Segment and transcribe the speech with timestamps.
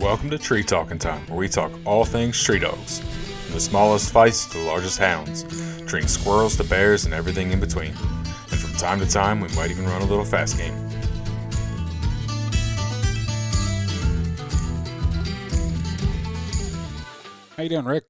[0.00, 3.00] Welcome to Tree Talkin' Time, where we talk all things tree dogs.
[3.00, 5.42] From the smallest feists to the largest hounds,
[5.88, 7.88] treating squirrels to bears and everything in between.
[7.88, 10.72] And from time to time, we might even run a little fast game.
[17.56, 18.04] How you doing, Rick?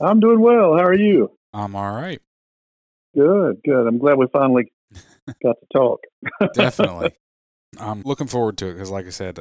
[0.00, 0.78] I'm doing well.
[0.78, 1.30] How are you?
[1.52, 2.22] I'm all right.
[3.14, 3.86] Good, good.
[3.86, 4.72] I'm glad we finally
[5.42, 6.00] got to talk.
[6.54, 7.12] Definitely.
[7.78, 9.40] I'm looking forward to it because, like I said,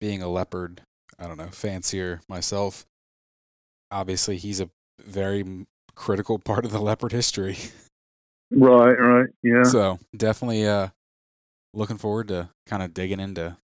[0.00, 0.82] being a leopard,
[1.18, 2.86] I don't know, fancier myself.
[3.90, 7.56] Obviously, he's a very critical part of the leopard history.
[8.50, 9.26] right, right.
[9.42, 9.64] Yeah.
[9.64, 10.88] So definitely uh,
[11.74, 13.56] looking forward to kind of digging into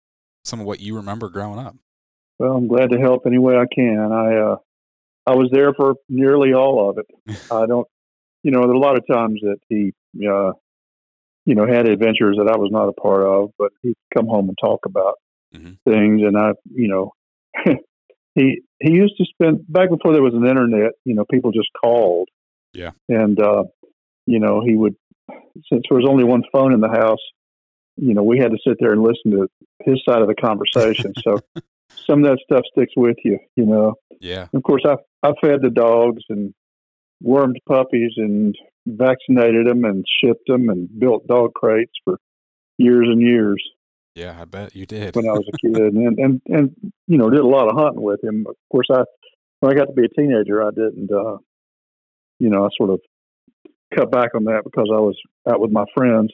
[0.45, 1.77] some of what you remember growing up.
[2.39, 3.99] Well, I'm glad to help any way I can.
[4.13, 4.57] I uh
[5.27, 7.07] I was there for nearly all of it.
[7.51, 7.87] I don't
[8.43, 9.93] you know, there are a lot of times that he
[10.27, 10.53] uh
[11.45, 14.49] you know, had adventures that I was not a part of, but he'd come home
[14.49, 15.15] and talk about
[15.55, 15.77] Mhm.
[15.87, 17.13] things and I you know
[18.35, 21.69] he he used to spend back before there was an internet, you know, people just
[21.81, 22.29] called.
[22.73, 22.91] Yeah.
[23.09, 23.65] And uh
[24.27, 24.97] you know, he would
[25.71, 27.21] since there was only one phone in the house,
[27.97, 29.49] you know, we had to sit there and listen to
[29.85, 31.13] his side of the conversation.
[31.23, 31.41] So
[32.07, 33.95] some of that stuff sticks with you, you know.
[34.21, 34.49] Yeah.
[34.55, 36.55] Of course, I I fed the dogs and
[37.23, 38.55] wormed puppies and
[38.87, 42.19] vaccinated them and shipped them and built dog crates for
[42.79, 43.63] years and years
[44.15, 45.17] Yeah, I bet you did.
[45.17, 48.03] when I was a kid, and and and you know did a lot of hunting
[48.03, 48.47] with him.
[48.49, 49.05] Of course, I
[49.61, 51.39] when I got to be a teenager, I didn't, uh,
[52.39, 53.01] you know, I sort of
[53.95, 55.17] cut back on that because I was
[55.49, 56.31] out with my friends.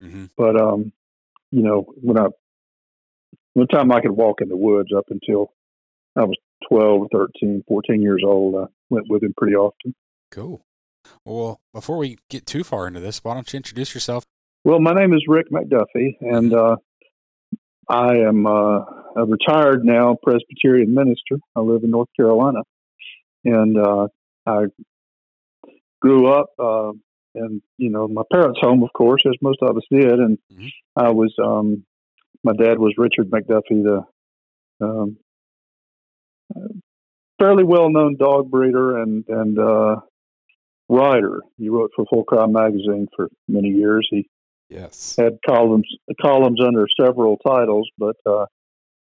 [0.00, 0.92] hmm But um,
[1.50, 2.26] you know, when I
[3.54, 5.52] one time I could walk in the woods up until
[6.16, 6.36] I was
[6.68, 8.56] 12, 13, 14 years old.
[8.56, 9.94] I went with him pretty often.
[10.30, 10.64] Cool.
[11.24, 14.24] Well, before we get too far into this, why don't you introduce yourself?
[14.64, 16.76] Well, my name is Rick McDuffie, and uh,
[17.88, 18.78] I am uh,
[19.16, 21.38] a retired now Presbyterian minister.
[21.56, 22.60] I live in North Carolina,
[23.44, 24.08] and uh,
[24.46, 24.66] I
[26.00, 26.92] grew up uh,
[27.34, 30.68] in you know my parents' home, of course, as most of us did, and Mhm.
[30.96, 31.84] I was um,
[32.44, 34.04] my dad was Richard McDuffie, the
[34.84, 35.16] um,
[37.38, 39.96] fairly well-known dog breeder and and uh,
[40.88, 41.40] writer.
[41.58, 44.06] He wrote for Full Cry magazine for many years.
[44.10, 44.28] He
[44.72, 45.16] Yes.
[45.18, 45.86] had columns
[46.20, 48.46] columns under several titles, but uh,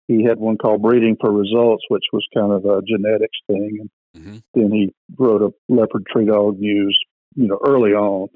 [0.09, 3.79] he had one called Breeding for Results, which was kind of a genetics thing.
[3.81, 3.91] And
[4.25, 6.99] hmm then he wrote a Leopard Tree Dog News,
[7.35, 8.29] you know, early on.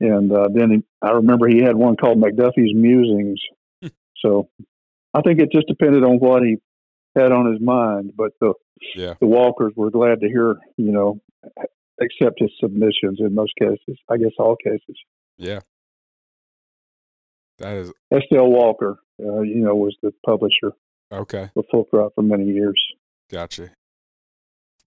[0.00, 3.40] And uh, then he, I remember he had one called McDuffie's Musings.
[4.16, 4.48] so
[5.12, 6.56] I think it just depended on what he
[7.16, 8.12] had on his mind.
[8.16, 8.54] But the
[8.96, 9.14] Yeah.
[9.20, 11.20] the Walkers were glad to hear, you know,
[12.00, 13.98] accept his submissions in most cases.
[14.10, 14.96] I guess all cases.
[15.38, 15.60] Yeah.
[17.58, 18.48] That is S.L.
[18.48, 20.72] Walker, uh, you know, was the publisher
[21.12, 21.50] okay.
[21.54, 22.80] for Full Cry for many years.
[23.30, 23.70] Gotcha.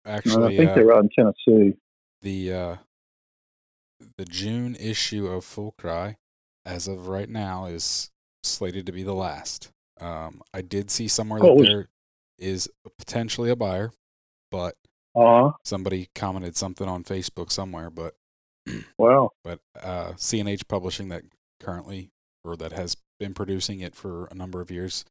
[0.05, 1.77] And Actually, I think uh, they were out in Tennessee.
[2.21, 2.75] the uh,
[4.17, 6.17] the June issue of Full Cry,
[6.65, 8.11] as of right now, is
[8.43, 9.71] slated to be the last.
[9.99, 11.89] Um, I did see somewhere that Oh, it there
[12.37, 13.91] is potentially a buyer,
[14.51, 14.75] but
[15.15, 17.89] Uh somebody commented something on Facebook somewhere.
[17.89, 18.15] But
[18.97, 19.31] wow.
[19.43, 21.23] but uh, CNH Publishing that
[21.59, 22.11] currently
[22.43, 25.05] or that has been producing it for a number of years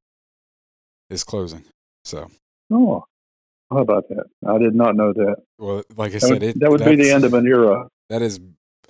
[1.11, 1.65] is closing.
[2.05, 2.31] So
[2.71, 3.05] Oh,
[3.71, 4.25] how about that?
[4.47, 5.37] I did not know that.
[5.59, 7.89] well, like I That said, would, it that would be the end of an era.
[8.09, 8.41] that is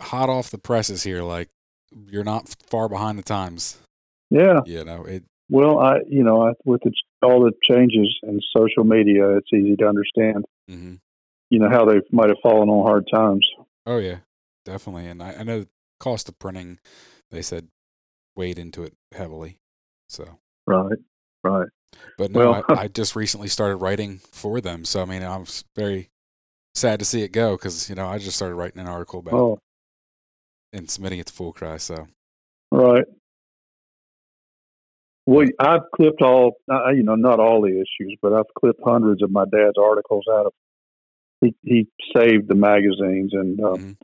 [0.01, 1.23] hot off the presses here.
[1.23, 1.49] Like
[2.07, 3.79] you're not far behind the times.
[4.31, 4.61] Yeah.
[4.67, 5.25] You know it.
[5.51, 9.77] Well, I, you know, I, with the, all the changes in social media, it's easy
[9.77, 10.95] to understand, hmm
[11.51, 13.49] you know, how they might have fallen on hard times.
[13.87, 14.19] Oh yeah,
[14.67, 15.07] definitely.
[15.07, 15.69] And I, I know the
[15.99, 16.79] cost of printing.
[17.31, 17.69] They said
[18.39, 19.59] weighed into it heavily.
[20.09, 20.97] So, Right.
[21.45, 21.69] Right.
[22.17, 24.85] but no, Well- I, I just recently started writing for them.
[24.87, 25.45] So I mean, I'm
[25.77, 26.09] very
[26.75, 29.35] sad to see it go because you know I just started writing an article about
[29.35, 29.59] Oh,
[30.73, 31.77] and submitting it to Full Cry.
[31.79, 32.07] So
[32.71, 33.05] right.
[35.27, 39.23] Well, I've clipped all, uh, you know, not all the issues, but I've clipped hundreds
[39.23, 40.53] of my dad's articles out of.
[41.43, 41.87] He he
[42.17, 43.97] saved the magazines, and uh, Mhm.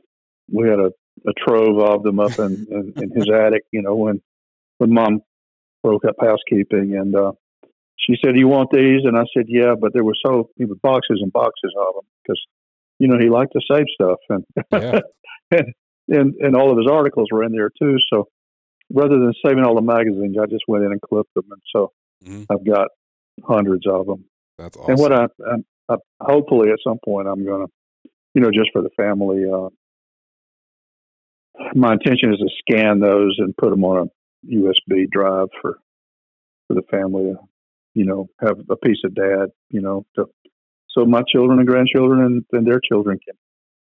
[0.51, 0.91] we had a,
[1.27, 3.63] a trove of them up in, in, in his attic.
[3.71, 4.21] You know, when
[4.77, 5.21] when mom
[5.83, 7.31] broke up housekeeping, and uh,
[7.97, 10.75] she said, "You want these?" And I said, "Yeah," but there were so there were
[10.81, 12.41] boxes and boxes of them because
[12.99, 14.99] you know he liked to save stuff, and Yeah.
[15.51, 15.73] and,
[16.07, 17.97] and and all of his articles were in there too.
[18.11, 18.27] So
[18.91, 21.91] rather than saving all the magazines, I just went in and clipped them, and so
[22.23, 22.45] Mhm.
[22.49, 22.87] I've got
[23.43, 24.25] hundreds of them.
[24.57, 24.91] that's awesome.
[24.91, 25.25] And what I,
[25.89, 27.71] I, I hopefully at some point I'm going to,
[28.33, 29.43] you know, just for the family.
[29.45, 29.69] Uh,
[31.73, 35.79] my intention is to scan those and put them on a USB drive for
[36.67, 37.39] for the family to
[37.95, 40.25] you know, have a piece of dad, you know, to,
[40.89, 43.35] so my children and grandchildren and, and their children can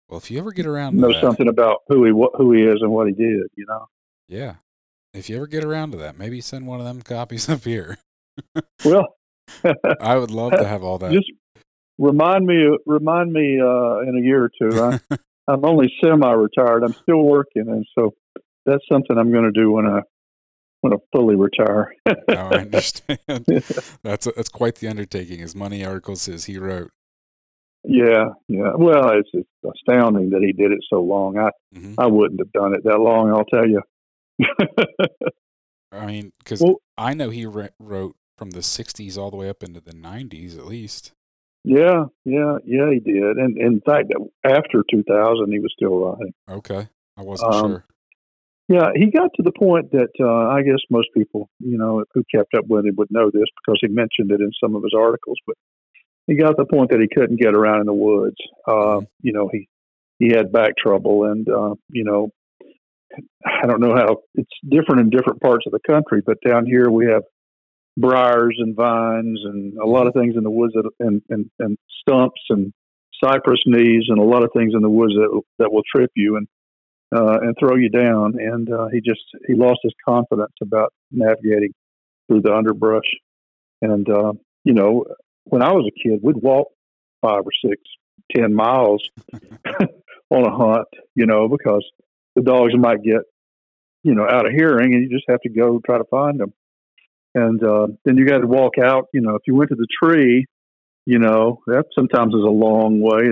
[0.10, 2.52] Well, if you ever get around to know that, something about who he what, who
[2.52, 3.48] he is and what he did.
[3.56, 3.88] You know.
[4.28, 4.56] yeah,
[5.14, 7.98] if you ever get around to that, maybe send one of them copies up here.
[8.84, 9.16] Well,
[10.02, 11.12] I would love to have all that.
[11.12, 11.32] just
[11.98, 14.82] remind me remind me uh, in a year or two.
[14.82, 15.18] I,
[15.54, 16.84] I'm only semi-retired.
[16.84, 18.14] I'm still working, and so
[18.66, 20.02] that's something I'm going to do when I
[20.82, 21.94] when I fully retire.
[22.28, 23.20] Now I understand.
[24.04, 25.42] that's that's quite the undertaking.
[25.42, 26.92] As Money article says, he wrote.
[27.84, 28.72] yeah, yeah.
[28.76, 31.38] Well, it's, it's astounding that he did it so long.
[31.38, 33.30] I hmm I wouldn't have done it that long.
[33.30, 33.82] I'll tell you.
[35.92, 39.50] I mean, because Well- I know he re- wrote from the '60s all the way
[39.50, 41.12] up into the '90s, at least.
[41.64, 42.90] Yeah, yeah, yeah.
[42.92, 44.12] He did, and in fact,
[44.44, 46.34] after 2000, he was still writing.
[46.50, 46.88] Okay,
[47.18, 47.86] I wasn't Um, sure.
[48.70, 52.24] Yeah, he got to the point that uh, I guess most people, you know, who
[52.34, 54.94] kept up with him would know this because he mentioned it in some of his
[54.98, 55.38] articles.
[55.46, 55.58] But
[56.28, 58.38] he got to the point that he couldn't get around in the woods.
[58.66, 59.08] Uh, Mhm.
[59.22, 59.68] You know, he
[60.20, 62.30] he had back trouble, and uh, you know,
[63.46, 66.90] I don't know how it's different in different parts of the country, but down here
[66.90, 67.24] we have
[67.98, 71.78] briars and vines and a lot of things in the woods that, and, and and
[72.02, 72.74] stumps and
[73.24, 76.38] cypress knees and a lot of things in the woods that that will trip you
[76.38, 76.48] and
[77.16, 78.36] uh, and throw you down.
[78.40, 81.74] And uh, he just he lost his confidence about navigating
[82.28, 83.10] through the underbrush.
[83.82, 84.34] And uh,
[84.64, 85.06] you know,
[85.46, 86.70] when I was a kid, we'd walk
[87.22, 87.82] five or six,
[88.36, 89.04] ten miles
[90.30, 90.88] on a hunt.
[91.16, 91.86] You know, because
[92.36, 93.22] the dogs might get
[94.04, 96.54] you know out of hearing, and you just have to go try to find them.
[97.34, 99.08] And uh, then you got to walk out.
[99.14, 100.46] You know, if you went to the tree,
[101.06, 103.32] you know that sometimes is a long way.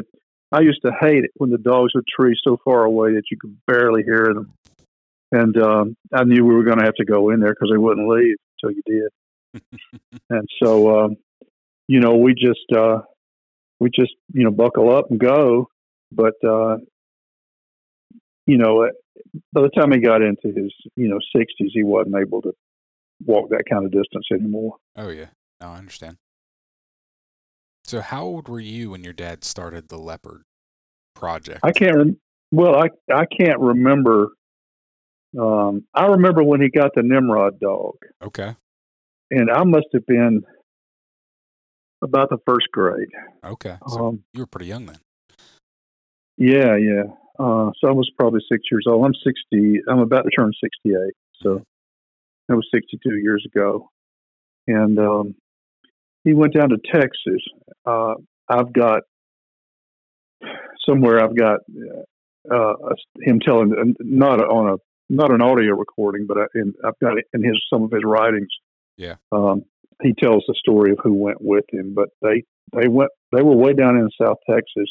[0.51, 3.37] I used to hate it when the dogs would tree so far away that you
[3.39, 4.53] could barely hear them.
[5.31, 7.77] And um, I knew we were going to have to go in there because they
[7.77, 9.61] wouldn't leave until you did.
[10.29, 11.17] and so, um,
[11.87, 13.01] you know, we just uh,
[13.79, 15.69] we just you know buckle up and go.
[16.11, 16.77] But uh,
[18.47, 18.89] you know,
[19.53, 22.53] by the time he got into his you know sixties, he wasn't able to
[23.25, 24.75] walk that kind of distance anymore.
[24.95, 25.27] Oh yeah,
[25.61, 26.17] no, I understand.
[27.85, 30.43] So, how old were you when your dad started the leopard
[31.15, 31.59] project?
[31.63, 31.95] I can't.
[31.97, 32.19] Rem-
[32.51, 34.29] well, I I can't remember.
[35.39, 38.55] Um, I remember when he got the Nimrod dog, Okay,
[39.31, 40.41] and I must have been
[42.01, 43.09] about the first grade.
[43.43, 43.77] okay.
[43.87, 44.97] So Um, you were pretty young then.
[46.37, 47.03] yeah, yeah.
[47.37, 49.05] Uh, so I was probably six years old.
[49.05, 49.79] I'm sixty.
[49.87, 51.13] I'm about to turn sixty-eight.
[51.43, 51.63] So
[52.49, 53.89] that was sixty-two years ago,
[54.67, 55.35] and um,
[56.25, 57.41] he went down to Texas.
[57.85, 58.15] Uh,
[58.49, 59.03] I've got
[60.85, 61.23] somewhere.
[61.23, 61.59] I've got
[62.53, 62.73] uh,
[63.21, 64.77] him telling not on a
[65.09, 68.03] not an audio recording, but I, in, I've got it in his some of his
[68.03, 68.49] writings.
[68.97, 69.15] Yeah.
[69.31, 69.63] Um,
[70.01, 72.43] he tells the story of who went with him, but they
[72.73, 74.89] they went they were way down in South Texas,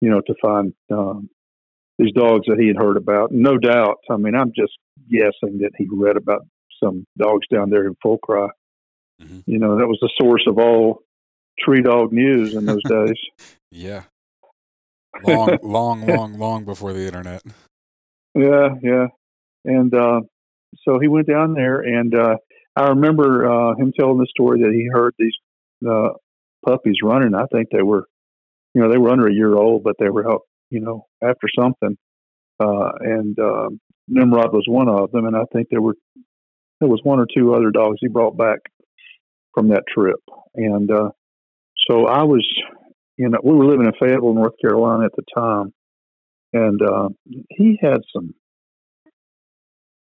[0.00, 1.30] you know, to find um,
[1.98, 3.30] these dogs that he had heard about.
[3.30, 3.98] No doubt.
[4.10, 4.72] I mean, I'm just
[5.10, 6.42] guessing that he read about
[6.82, 8.48] some dogs down there in Full Cry.
[9.22, 9.42] Mhm.
[9.46, 11.02] You know, that was the source of all
[11.58, 13.18] tree dog news in those days.
[13.70, 14.04] Yeah.
[15.26, 17.42] Long, long, long, long before the internet.
[18.34, 19.06] Yeah, yeah.
[19.64, 20.20] And uh,
[20.84, 22.36] so he went down there, and uh,
[22.76, 25.34] I remember uh, him telling the story that he heard these
[25.88, 26.10] uh,
[26.64, 27.34] puppies running.
[27.34, 28.04] I think they were,
[28.74, 31.48] you know, they were under a year old, but they were, out, you know, after
[31.58, 31.96] something.
[32.60, 33.70] Uh, and uh,
[34.06, 35.96] Nimrod was one of them, and I think there were
[36.80, 38.58] there was one or two other dogs he brought back
[39.54, 40.20] from that trip.
[40.54, 41.10] And uh,
[41.88, 42.46] so I was,
[43.16, 45.72] you know, we were living in Fayetteville, North Carolina at the time,
[46.52, 47.08] and uh,
[47.50, 48.34] he had some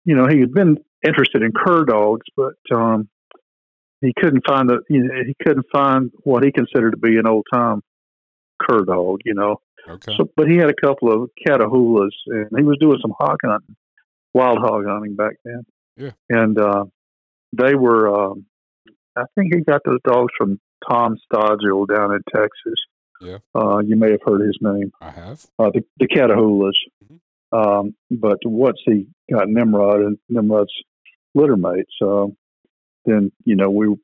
[0.05, 3.07] you know, he had been interested in cur dogs, but um,
[4.01, 7.27] he couldn't find the you know, he couldn't find what he considered to be an
[7.27, 7.81] old time
[8.61, 9.19] cur dog.
[9.25, 10.13] You know, Okay.
[10.17, 13.75] so but he had a couple of catahoulas, and he was doing some hog hunting,
[14.33, 15.65] wild hog hunting back then.
[15.97, 16.11] Yeah.
[16.29, 16.85] and uh,
[17.53, 18.07] they were.
[18.31, 18.45] Um,
[19.15, 20.59] I think he got those dogs from
[20.89, 22.79] Tom Stodgill down in Texas.
[23.21, 23.37] Yeah.
[23.55, 25.45] uh, you may have heard his name I have.
[25.57, 26.73] uh, the, the catahoulas.
[27.05, 27.19] Mhm.
[27.53, 30.73] Um, but once he got Nimrod and Nimrod's
[31.35, 32.25] litter mates, uh,
[33.05, 33.95] then you know we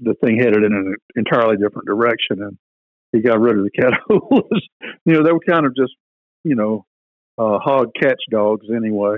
[0.00, 2.58] the thing headed in an entirely different direction, and
[3.12, 4.60] he got rid of the catahoulas.
[5.06, 5.94] you know, they were kind of just
[6.44, 6.84] you know
[7.38, 9.16] uh, hog catch dogs anyway.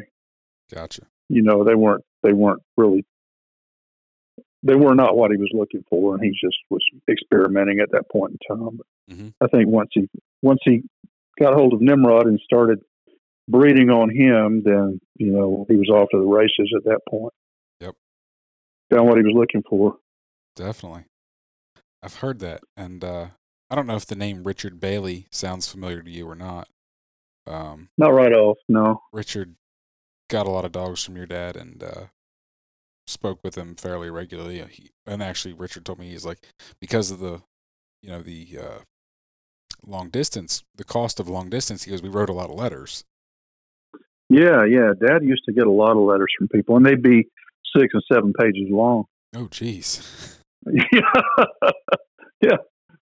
[0.73, 1.03] Gotcha.
[1.29, 3.05] You know, they weren't they weren't really
[4.63, 8.11] they were not what he was looking for, and he just was experimenting at that
[8.11, 8.77] point in time.
[8.79, 9.35] But Mhm.
[9.41, 10.09] I think once he
[10.43, 10.83] once he
[11.39, 12.81] got hold of Nimrod and started
[13.49, 17.33] breeding on him, then you know he was off to the races at that point.
[17.81, 17.95] Yep.
[18.91, 19.99] Found what he was looking for.
[20.57, 21.05] Definitely.
[22.03, 23.29] I've heard that, and uh,
[23.71, 26.69] I don't know if the name Richard Bailey sounds familiar to you or not.
[27.47, 29.03] Um, Not right off, no.
[29.13, 29.55] Richard
[30.29, 32.05] got a lot of dogs from your dad and uh,
[33.07, 34.65] spoke with him fairly regularly.
[34.71, 36.39] He, and actually, Richard told me he's like
[36.81, 37.43] because of the,
[38.03, 38.79] you know, the uh,
[39.87, 41.85] long distance, the cost of long distance.
[41.85, 43.05] He goes, we wrote a lot of letters.
[44.29, 44.93] Yeah, yeah.
[44.99, 47.29] Dad used to get a lot of letters from people, and they'd be
[47.77, 49.05] six and seven pages long.
[49.35, 50.39] Oh, jeez.
[50.67, 51.01] yeah,
[52.41, 52.57] yeah,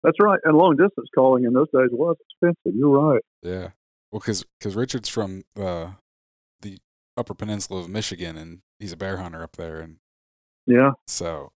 [0.03, 0.39] that's right.
[0.43, 2.77] And long distance calling in those days was expensive.
[2.77, 3.21] You're right.
[3.43, 3.69] Yeah.
[4.11, 5.91] Well, because because Richard's from uh,
[7.17, 9.97] Upper Peninsula of Michigan, and he's a bear hunter up there, and
[10.65, 11.51] Yeah, so,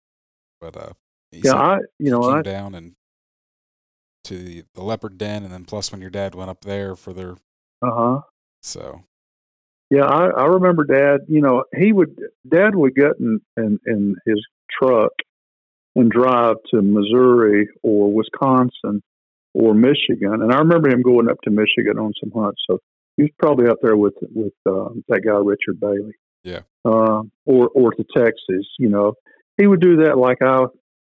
[0.59, 0.93] but uh,
[1.31, 1.55] he yeah.
[1.55, 2.95] I, you know, came I, down and
[4.25, 7.13] to the, the leopard den, and then plus when your dad went up there for
[7.13, 7.33] their
[7.81, 8.21] uh huh.
[8.61, 9.03] so
[9.89, 11.21] Yeah, I, I remember Dad.
[11.27, 12.17] You know, he would
[12.47, 15.11] Dad would get in, in in his truck
[15.95, 19.03] and drive to Missouri or Wisconsin
[19.53, 22.61] or Michigan, and I remember him going up to Michigan on some hunts.
[22.67, 22.79] So
[23.17, 26.13] he was probably up there with with uh, that guy Richard Bailey.
[26.43, 26.61] Yeah.
[26.83, 28.67] Uh, or or to Texas.
[28.77, 29.13] You know,
[29.57, 30.65] he would do that like I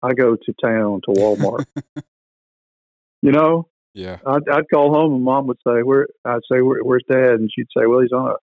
[0.03, 1.65] I go to town to Walmart.
[3.23, 6.83] you know, yeah, I'd, I'd call home and mom would say, "Where?" I'd say, Where,
[6.83, 8.35] "Where's dad?" And she'd say, "Well, he's on a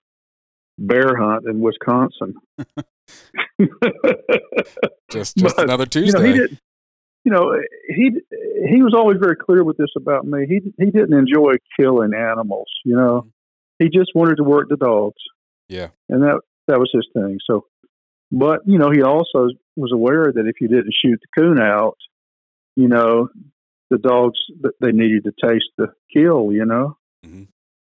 [0.79, 2.35] bear hunt in Wisconsin."
[5.11, 6.19] just just But, another you Tuesday.
[6.19, 6.59] know, he didn't.
[7.23, 7.53] You know,
[7.87, 8.11] he
[8.67, 10.47] he was always very clear with this about me.
[10.47, 12.67] He he didn't enjoy killing animals.
[12.83, 13.27] You know,
[13.81, 15.21] he just wanted to work the dogs,
[15.67, 17.39] yeah, and that that was his thing.
[17.49, 17.65] So,
[18.31, 21.97] but you know, he also was aware that if you didn't shoot the coon out,
[22.75, 23.29] you know,
[23.89, 24.39] the dogs
[24.79, 26.51] they needed to taste the kill.
[26.53, 27.47] You know, Mhm.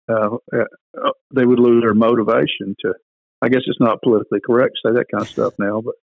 [0.10, 2.94] uh, uh, they would lose their motivation to.
[3.42, 5.96] I guess it's not politically correct to say that kind of stuff now, but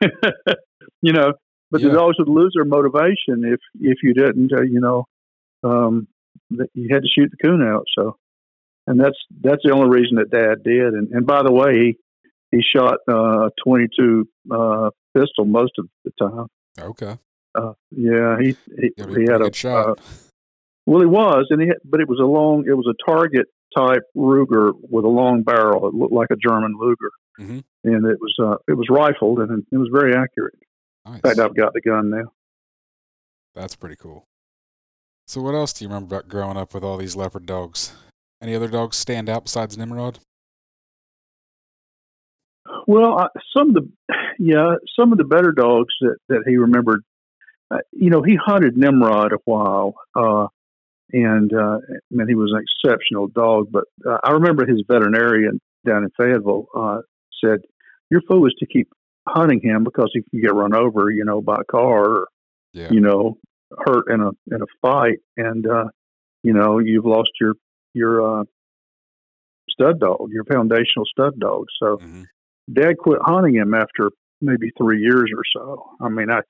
[1.02, 1.32] you know,
[1.70, 1.88] but Yeah.
[1.88, 5.04] the dogs would lose their motivation if if you didn't, uh, you know,
[5.64, 6.06] um,
[6.50, 7.84] you had to shoot the coon out.
[7.96, 8.16] So,
[8.88, 10.94] and that's that's the only reason that Dad did.
[10.94, 11.72] And and by the way,
[12.50, 16.46] he he shot uh, twenty two uh, pistol most of the time.
[16.80, 17.18] okay,
[17.54, 19.90] Uh, yeah, he he, yeah, he had a shot.
[19.90, 19.94] uh,
[20.86, 23.46] well, he was, and he had, but it was a long, it was a target
[23.76, 25.86] type Ruger with a long barrel.
[25.88, 27.62] It looked like a German Luger, Mhm.
[27.84, 30.54] and it was uh, it was rifled, and it was very accurate.
[31.04, 31.16] nice.
[31.16, 32.32] In fact, I've got the gun now.
[33.54, 34.24] That's pretty cool.
[35.26, 37.92] So, what else do you remember about growing up with all these leopard dogs?
[38.40, 40.20] Any other dogs stand out besides Nimrod?
[42.86, 43.26] Well, I,
[43.56, 43.90] some of the
[44.38, 47.02] yeah, some of the better dogs that that he remembered.
[47.70, 50.46] Uh, you know, he hunted Nimrod a while, uh,
[51.12, 53.68] and uh, I mean, he was an exceptional dog.
[53.70, 57.00] But uh, I remember his veterinarian down in Fayetteville uh,
[57.44, 57.60] said,
[58.10, 58.88] "Your fool is to keep
[59.26, 62.28] hunting him because if you get run over, you know, by a car, or
[62.72, 63.36] Yeah, you know,
[63.84, 65.88] hurt in a in a fight, and uh,
[66.42, 67.54] you know, you've lost your
[67.98, 68.44] your uh,
[69.70, 71.66] stud dog, your foundational stud dog.
[71.80, 72.22] So." hmm
[72.70, 74.10] Dad quit hunting him after
[74.42, 75.90] maybe three years or so.
[76.02, 76.40] I mean, I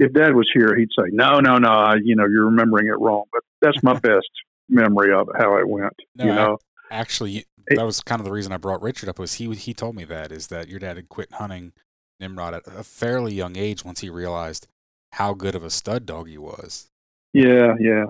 [0.00, 2.98] if Dad was here, he'd say, "No, no, no, I, you know, you're remembering it
[2.98, 4.28] wrong." But that's my best
[4.68, 5.92] memory of how it went.
[6.16, 6.58] No, you I- know,
[6.90, 9.20] actually, that was kind of the reason I brought Richard up.
[9.20, 11.74] Was he he told me that is that your dad had quit hunting
[12.18, 14.66] Nimrod at a fairly young age once he realized
[15.12, 16.88] how good of a stud dog he was.
[17.32, 18.06] yeah, yeah,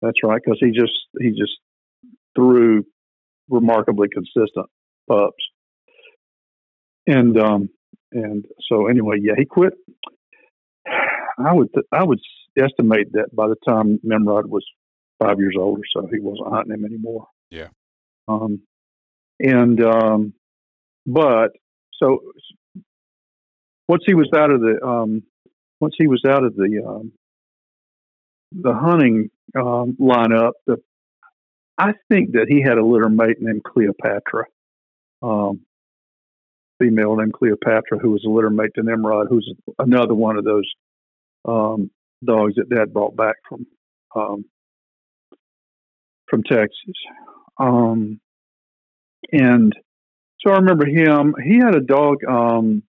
[0.00, 0.42] that's right.
[0.44, 1.52] Because he just he just
[2.34, 2.84] threw
[3.48, 4.66] remarkably consistent
[5.08, 5.44] pups,
[7.06, 7.68] and um
[8.12, 9.74] and so anyway, yeah, he quit.
[11.38, 12.20] I would I would
[12.58, 14.64] estimate that by the time Nimrod was
[15.18, 17.26] five years old or so, he wasn't hunting him anymore.
[17.50, 17.68] Yeah.
[18.28, 18.60] Um,
[19.40, 20.34] and um,
[21.06, 21.50] but
[21.94, 22.20] so
[23.88, 25.22] once he was out of the um,
[25.80, 27.12] once he was out of the um,
[28.52, 30.76] the hunting um, lineup, the
[31.82, 34.44] I think that he had a litter mate named Cleopatra,
[35.20, 35.62] um,
[36.78, 40.70] female named Cleopatra, who was a litter mate to Nimrod, who's another one of those
[41.44, 41.90] um,
[42.24, 43.66] dogs that Dad brought back from
[44.14, 44.44] um,
[46.28, 46.94] from Texas.
[47.58, 48.20] Um,
[49.32, 49.72] and
[50.40, 51.34] so I remember him.
[51.44, 52.84] He had a dog um,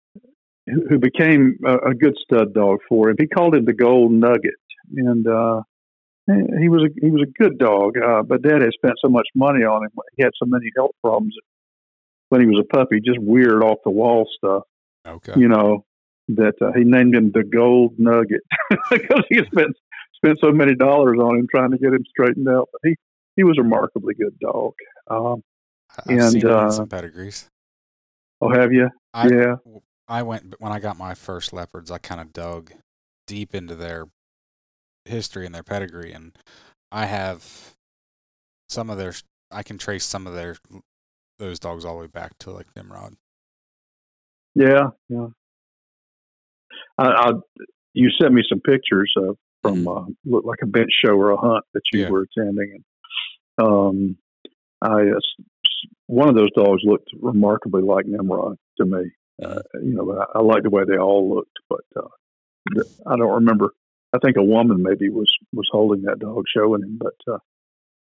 [0.66, 3.16] who, who became a, a good stud dog for him.
[3.18, 4.52] He called him the Gold Nugget,
[4.94, 5.62] and uh,
[6.26, 7.96] he was a he was a good dog.
[7.98, 9.90] Uh, but Dad had spent so much money on him.
[10.16, 11.34] He had so many health problems
[12.28, 14.62] when he was a puppy, just weird off the wall stuff
[15.06, 15.32] Okay.
[15.36, 15.84] you know,
[16.28, 18.42] that uh, he named him the Gold Nugget
[18.90, 19.76] because he spent
[20.14, 22.68] spent so many dollars on him trying to get him straightened out.
[22.72, 22.96] But he
[23.36, 24.74] he was a remarkably good dog.
[25.08, 25.42] Um,
[25.98, 27.50] I've and, seen uh, some pedigrees.
[28.40, 28.88] oh, have you?
[29.12, 29.56] I, yeah.
[30.08, 31.90] I went when I got my first leopards.
[31.90, 32.72] I kind of dug
[33.26, 34.06] deep into their
[35.04, 36.36] history and their pedigree, and
[36.90, 37.74] I have
[38.68, 39.14] some of their.
[39.50, 40.56] I can trace some of their
[41.38, 43.16] those dogs all the way back to like Nimrod.
[44.54, 45.28] Yeah, yeah.
[46.98, 47.32] I, I
[47.94, 51.36] you sent me some pictures of from uh, looked like a bench show or a
[51.36, 52.10] hunt that you Yeah.
[52.10, 52.82] were attending,
[53.58, 54.18] and um,
[54.80, 55.20] I uh,
[56.06, 59.10] one of those dogs looked remarkably like Nimrod to me.
[59.42, 63.34] Uh, you know, I, I like the way they all looked, but uh, I don't
[63.34, 63.72] remember.
[64.12, 67.38] I think a woman maybe was was holding that dog, showing him, but uh,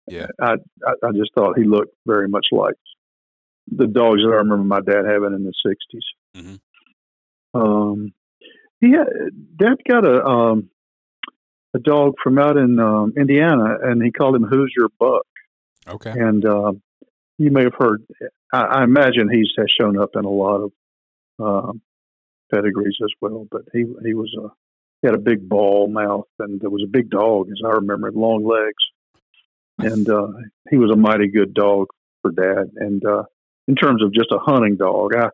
[0.09, 0.29] Yeah.
[0.41, 0.55] I,
[0.87, 2.75] I I just thought he looked very much like
[3.71, 6.03] the dogs that I remember my dad having in the 60s
[6.37, 6.61] Mhm.
[7.55, 8.13] Um,
[8.81, 9.07] he had,
[9.57, 10.71] Dad got a um,
[11.73, 15.27] a dog from out in um, Indiana, and he called him Hoosier Buck.
[15.87, 16.11] Okay.
[16.11, 16.83] And um,
[17.39, 18.05] you may have heard.
[18.53, 20.73] I, I imagine he's has shown up in a lot of
[21.39, 21.83] um,
[22.53, 23.47] pedigrees as well.
[23.51, 24.49] But he he was a
[25.05, 28.09] he had a big bawl mouth, and there was a big dog, as I remember,
[28.09, 28.83] it, long legs,
[29.79, 30.29] and uh,
[30.71, 31.89] he was a mighty good dog
[32.23, 32.71] for Dad.
[32.77, 33.25] And uh,
[33.69, 35.29] in terms of just a hunting dog, I.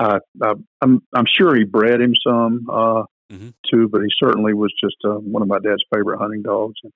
[0.00, 3.52] I, I, I'm I'm sure he bred him some uh, Mhm.
[3.70, 6.74] too, but he certainly was just uh, one of my dad's favorite hunting dogs.
[6.82, 6.92] And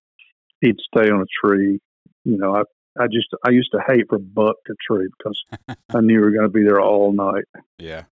[0.61, 1.79] he'd stay on a tree.
[2.25, 2.63] You know, I
[3.01, 5.45] I just I used to hate for Buck to tree because
[5.95, 7.45] I knew we were going to be there all night
[7.79, 8.05] Yeah.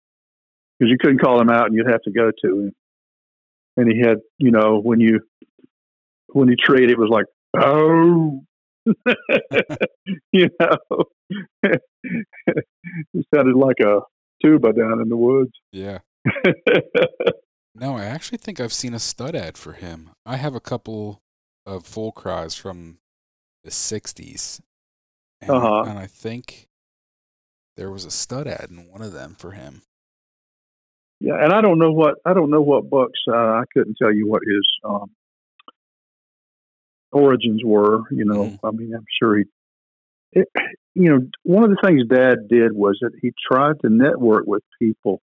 [0.77, 2.71] because you couldn't call him out and you'd have to go to him.
[3.77, 5.21] And he had, you know, when you
[6.27, 7.25] when he treed, it was like,
[7.57, 8.41] oh,
[10.31, 11.03] you know,
[11.63, 13.99] it sounded like a
[14.43, 15.51] tuba down in the woods.
[15.71, 15.99] Yeah.
[17.75, 20.11] No, I actually think I've seen a stud ad for him.
[20.27, 21.23] I have a couple
[21.65, 22.99] of full cries from
[23.63, 24.61] the '60s,
[25.41, 25.81] and, Uh-huh.
[25.89, 26.67] and I think
[27.75, 29.81] there was a stud ad in one of them for him.
[31.23, 33.21] Yeah, and I don't know what I don't know what Buck's.
[33.25, 35.09] Uh, I couldn't tell you what his um,
[37.13, 38.01] origins were.
[38.11, 38.59] You know, Mhm.
[38.61, 39.45] I mean, I'm sure he.
[40.33, 40.49] It,
[40.95, 44.63] you know, one of the things Dad did was that he tried to network with
[44.79, 45.21] people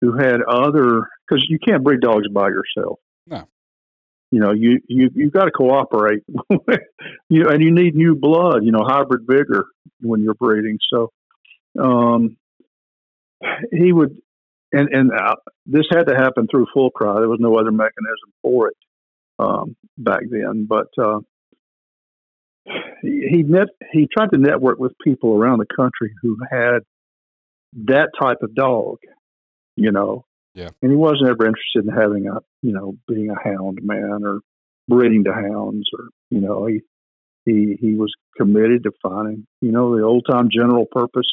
[0.00, 3.00] who had other because you can't breed dogs by yourself.
[3.26, 3.48] No.
[4.30, 6.22] You know, you you you got to cooperate.
[7.28, 8.62] you know, and you need new blood.
[8.62, 9.66] You know, hybrid vigor
[10.02, 10.78] when you're breeding.
[10.88, 11.10] So,
[11.80, 12.36] um,
[13.72, 14.22] he would
[14.72, 17.14] and and uh, this had to happen through full cry.
[17.20, 18.76] There was no other mechanism for it
[19.38, 20.66] um, back then.
[20.68, 21.20] But uh,
[23.02, 26.80] he he net he tried to network with people around the country who had
[27.86, 28.98] that type of dog,
[29.76, 30.24] you know.
[30.54, 30.70] Yeah.
[30.80, 34.40] And he wasn't ever interested in having a you know being a hound man or
[34.88, 36.80] breeding to hounds or you know he
[37.44, 41.26] he he was committed to finding you know the old time general purpose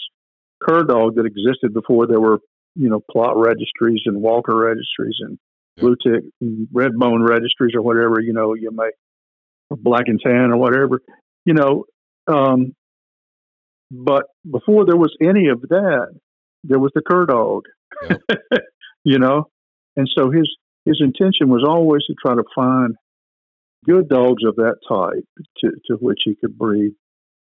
[0.62, 2.40] cur dog that existed before there were
[2.76, 5.38] you know, Plott registries and Walker registries and
[5.78, 8.90] blue tick and red bone registries or whatever, you know, you may,
[9.70, 11.02] black and tan or whatever,
[11.46, 11.86] you know.
[12.28, 12.74] Um,
[13.92, 16.08] but before there was any of that,
[16.64, 17.64] there was the cur dog,
[19.04, 19.50] you know.
[19.96, 20.50] And so his
[20.86, 22.96] his intention was always to try to find
[23.86, 25.26] good dogs of that type
[25.60, 26.94] to, to which he could breed,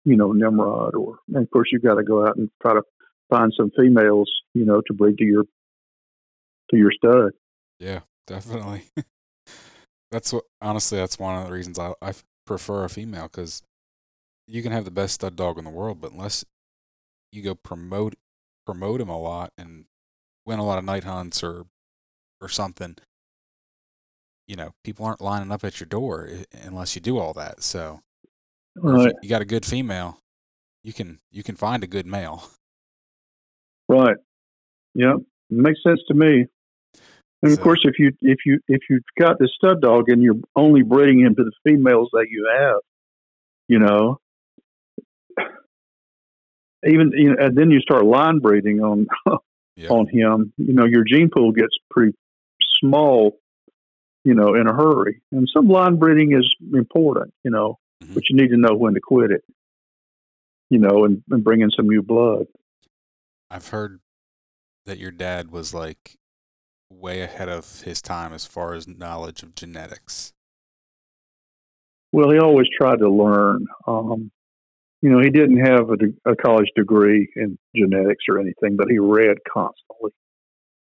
[0.05, 2.83] you know, Nimrod or, and of course, you got to go out and try to
[3.29, 5.45] find some females, you know, to breed to your
[6.71, 7.33] to your stud.
[7.79, 8.85] Yeah, definitely.
[10.11, 12.15] that's what honestly that's one of the reasons I I
[12.47, 13.63] prefer a female because
[14.47, 16.45] you can have the best stud dog in the world, but unless
[17.33, 18.15] you go promote
[18.67, 19.87] promote him a lot and
[20.47, 21.67] win a lot of night hunts or
[22.41, 22.97] or something,
[24.47, 27.63] you know, people aren't lining up at your door unless you do all that.
[27.63, 28.01] So
[28.93, 30.21] if Right, you got a good female,
[30.85, 32.45] you can you can find a good male.
[33.89, 34.17] Right.
[34.95, 35.15] Yeah,
[35.51, 36.47] makes sense to me.
[37.43, 40.23] And of So- course, if you if you if you've got the stud dog and
[40.23, 42.81] you're only breeding him to the females that you have,
[43.69, 44.19] you know,
[46.87, 49.07] even you know, and then you start line breeding on
[49.91, 50.53] on him.
[50.57, 52.13] You know, your gene pool gets pretty
[52.81, 53.39] small,
[54.25, 55.21] you know, in a hurry.
[55.33, 58.15] And some line breeding is important, you know, Mhm.
[58.15, 59.43] but you need to know when to quit it,
[60.71, 62.47] you know, and, and bring in some new blood.
[63.57, 64.01] I've heard
[64.85, 66.19] that your dad was like
[66.91, 70.35] way ahead of his time as far as knowledge of genetics.
[72.13, 73.67] Well, he always tried to learn.
[73.87, 74.31] Um,
[75.01, 78.99] you know, he didn't have a, a college degree in genetics or anything, but he
[78.99, 80.11] read constantly.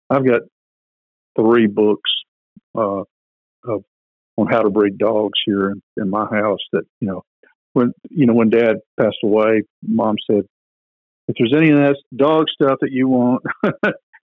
[0.10, 0.44] I've got
[1.38, 2.10] three books
[2.74, 3.04] uh,
[3.66, 3.84] of
[4.38, 6.62] on how to breed dogs here in, in my house.
[6.72, 7.24] That you know,
[7.74, 10.46] when you know when Dad passed away, Mom said,
[11.36, 13.44] "If there's any of that dog stuff that you want,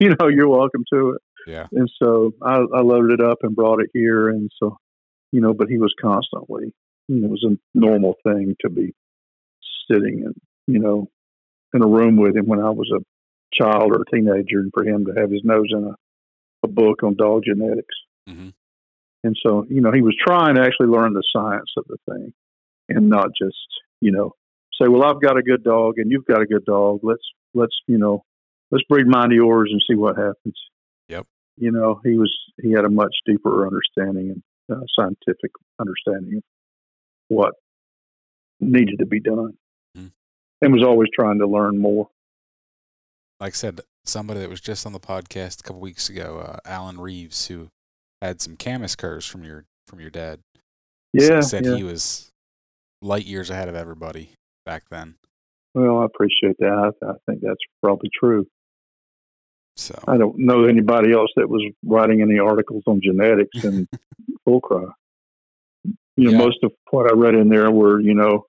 [0.00, 1.66] you know, you're welcome to it." Yeah.
[1.72, 4.76] And so I, I loaded it up and brought it here, and so
[5.32, 6.72] you know, but he was constantly,
[7.08, 8.94] you know, it was a normal thing to be
[9.90, 10.34] sitting and,
[10.66, 11.08] you know,
[11.74, 13.04] in a room with him when I was a
[13.52, 15.94] child or a teenager and for him to have his nose in a,
[16.64, 17.94] a book on dog genetics.
[18.28, 18.52] Mhm.
[19.24, 22.32] And so, you know, he was trying to actually learn the science of the thing
[22.88, 23.56] and not just,
[24.00, 24.32] you know,
[24.80, 27.00] say, well, I've got a good dog and you've got a good dog.
[27.02, 27.22] Let's,
[27.54, 28.22] let's, you know,
[28.70, 30.56] let's breed mine to yours and see what happens.
[31.08, 31.26] Yep.
[31.56, 36.42] You know, he was, he had a much deeper understanding and uh, scientific understanding of
[37.28, 37.54] what
[38.60, 39.56] needed to be done
[39.96, 40.12] Mhm.
[40.62, 42.08] and was always trying to learn more.
[43.40, 46.58] Like I said, somebody that was just on the podcast a couple weeks ago, uh,
[46.64, 47.68] Alan Reeves, who
[48.20, 50.40] had some Camus curs from your from your dad.
[51.12, 51.40] Yeah.
[51.40, 51.76] said yeah.
[51.76, 52.30] he was
[53.00, 54.30] light years ahead of everybody
[54.68, 55.14] back then.
[55.74, 56.92] Well, I appreciate that.
[57.02, 58.46] I, I think that's probably true.
[59.76, 63.88] So I don't know anybody else that was writing any articles on genetics and
[64.44, 64.84] full cry.
[66.16, 66.38] You know, Yeah.
[66.38, 68.44] most of what I read in there were, you know,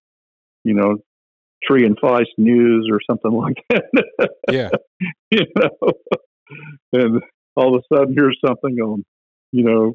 [0.65, 0.97] you know,
[1.63, 4.29] tree and flies news or something like that.
[4.51, 4.69] yeah,
[5.31, 5.93] you know,
[6.91, 7.21] and
[7.55, 9.05] all of a sudden here's something on,
[9.53, 9.93] you know,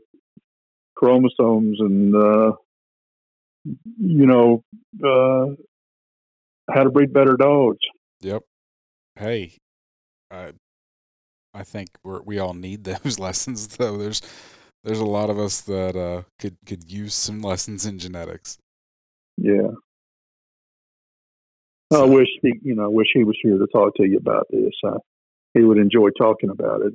[0.94, 2.52] chromosomes and, uh,
[3.64, 4.62] you know,
[5.04, 5.54] uh,
[6.70, 7.79] how to breed better dogs.
[8.20, 8.42] yep.
[9.16, 9.59] Hey,
[10.31, 10.53] I
[11.53, 13.96] I think we we all need those lessons though.
[13.96, 14.20] There's
[14.83, 18.59] there's a lot of us that uh, could could use some lessons in genetics.
[19.37, 19.70] Yeah.
[21.92, 24.46] I wish he, you know, I wish he was here to talk to you about
[24.50, 24.72] this.
[24.85, 24.98] Uh,
[25.53, 26.92] he would enjoy talking about it.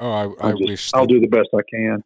[0.00, 2.02] Oh, I, I just- wish I'll do the best I can.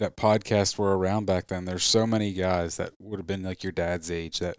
[0.00, 1.66] that podcasts were around back then.
[1.66, 4.56] There's so many guys that would have been like your dad's age that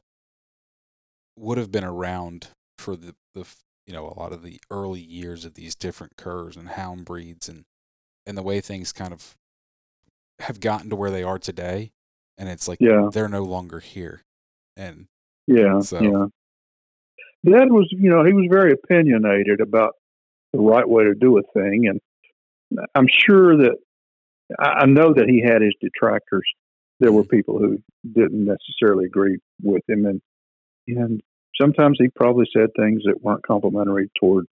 [1.38, 3.46] would have been around for the, the
[3.86, 7.48] you know a lot of the early years of these different curs and hound breeds
[7.50, 7.66] and
[8.26, 9.36] and the way things kind of
[10.40, 11.92] have gotten to where they are today.
[12.38, 14.22] And it's like Yeah, they're no longer here.
[14.76, 15.08] And
[15.48, 16.26] yeah, So- yeah.
[17.46, 19.94] Dad was, you know, he was very opinionated about
[20.52, 22.02] the right way to do a thing, and
[22.96, 23.78] I'm sure that
[24.58, 26.44] I I know that he had his detractors.
[27.00, 27.30] There were mm-hmm.
[27.30, 27.78] people who
[28.14, 30.22] didn't necessarily agree with him, and
[30.88, 31.22] and
[31.60, 34.46] sometimes he probably said things that weren't complimentary toward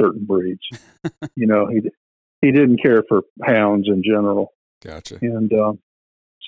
[0.00, 0.62] certain breeds.
[1.36, 1.82] you know, he
[2.42, 5.18] he didn't care for hounds in general, gotcha.
[5.20, 5.78] and um,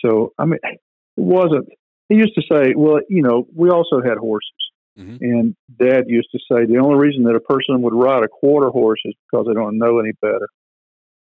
[0.04, 0.80] so I mean, it
[1.16, 1.68] wasn't.
[2.08, 4.50] He used to say, "Well, you know, we also had horses."
[4.98, 5.18] Mhm.
[5.20, 8.68] And Dad used to say the only reason that a person would ride a quarter
[8.68, 10.48] horse is because they don't know any better.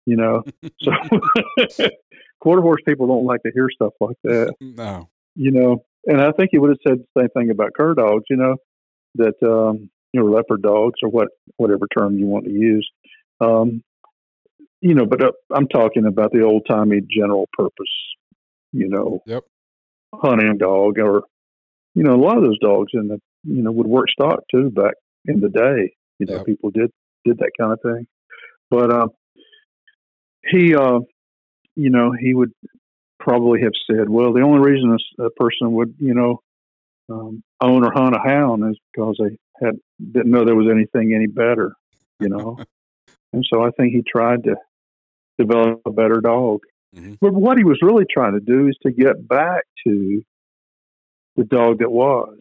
[0.06, 0.44] You know,
[0.82, 0.92] so
[2.40, 4.54] quarter horse people don't like to hear stuff like that.
[4.60, 5.10] no.
[5.38, 8.26] You know, and I think he would have said the same thing about cur dogs.
[8.30, 8.56] You know,
[9.16, 12.90] that um, you know leopard dogs or what whatever term you want to use.
[13.42, 13.84] Um,
[14.82, 17.94] you know, but uh, I'm talking about the old timey general purpose.
[18.72, 19.44] You know, Yep.
[20.14, 21.24] hunting dog or
[21.94, 24.70] you know a lot of those dogs in the you know would work stock too
[24.70, 24.94] back
[25.26, 26.46] in the day you know Yep.
[26.46, 26.92] people did
[27.24, 28.06] did that kind of thing
[28.70, 29.10] but um
[30.46, 31.00] he uh
[31.76, 32.52] you know he would
[33.26, 36.42] probably have said well the only reason a person would you know
[37.10, 39.76] um, own or hunt a hound is because they had
[40.14, 41.70] didn't know there was anything any better
[42.20, 42.58] you know
[43.34, 44.56] and so i think he tried to
[45.38, 46.60] develop a better dog
[46.96, 47.18] Mhm.
[47.20, 50.24] but what he was really trying to do is to get back to
[51.36, 52.40] the dog that was.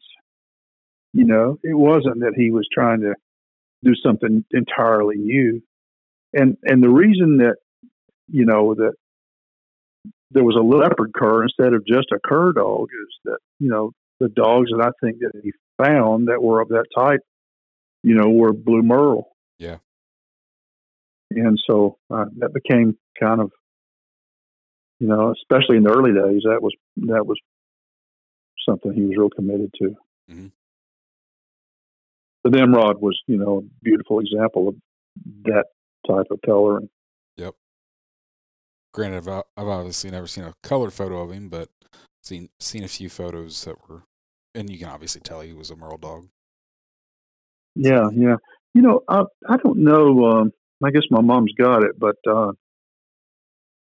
[1.13, 3.15] You know, it wasn't that he was trying to
[3.85, 5.63] do something entirely new.
[6.33, 7.57] And and the reason that
[8.29, 8.95] you know that
[10.35, 13.93] there was a leopard cur instead of just a cur dog is that you know
[14.21, 17.21] the dogs that I think that he found that were of that type,
[18.03, 19.33] you know, were blue merle.
[19.59, 19.79] Yeah.
[21.31, 23.51] And so uh, that became kind of
[25.01, 27.39] you know, especially in the early days, that was that was
[28.69, 29.97] something he was real committed to.
[30.31, 30.47] Mm-hmm.
[32.45, 34.75] The Nimrod was, you know, a beautiful example of
[35.45, 35.65] that
[36.07, 36.89] type of coloring.
[38.95, 41.69] Granted, I've, I've obviously never seen a colored photo of him, but
[42.23, 44.05] seen seen a few photos that were,
[44.55, 46.29] and you can obviously tell he was a Merle dog.
[47.75, 48.37] Yeah, yeah.
[48.73, 50.25] You know, I I don't know.
[50.27, 50.53] Um,
[50.83, 52.53] I guess my mom's got it, but uh,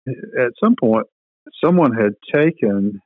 [0.08, 1.06] at some point,
[1.62, 3.00] someone had taken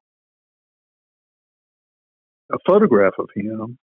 [2.52, 3.78] a photograph of him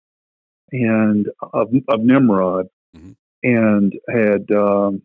[0.73, 3.17] and of, of Nimrod, Mhm.
[3.43, 5.01] and had um,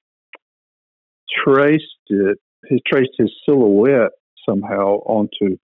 [1.45, 2.39] traced it.
[2.69, 4.11] He traced his silhouette
[4.47, 5.57] somehow onto,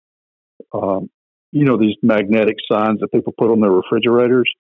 [0.73, 1.11] um,
[1.53, 4.51] you know, these magnetic signs that people put on their refrigerators.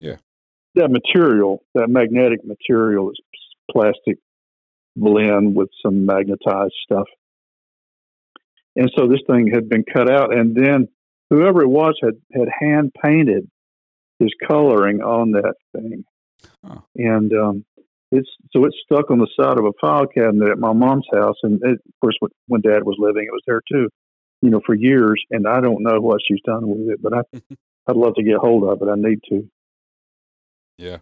[0.00, 0.16] Yeah.
[0.74, 3.20] That material, that magnetic material, is
[3.70, 4.18] plastic
[4.96, 7.06] blend with some magnetized stuff.
[8.76, 10.88] and so this thing had been cut out, and then
[11.28, 13.48] whoever it was had had hand painted
[14.18, 16.04] his coloring on that thing,
[16.64, 16.80] Huh.
[16.96, 17.64] and um,
[18.12, 21.36] it's so it's stuck on the side of a file cabinet at my mom's house,
[21.42, 23.88] and it, of course when, when Dad was living, it was there too,
[24.42, 27.20] you know, for years, and I don't know what she's done with it, but I
[27.86, 28.90] I'd love to get hold of it.
[28.90, 29.48] I need to.
[30.78, 30.98] Yeah.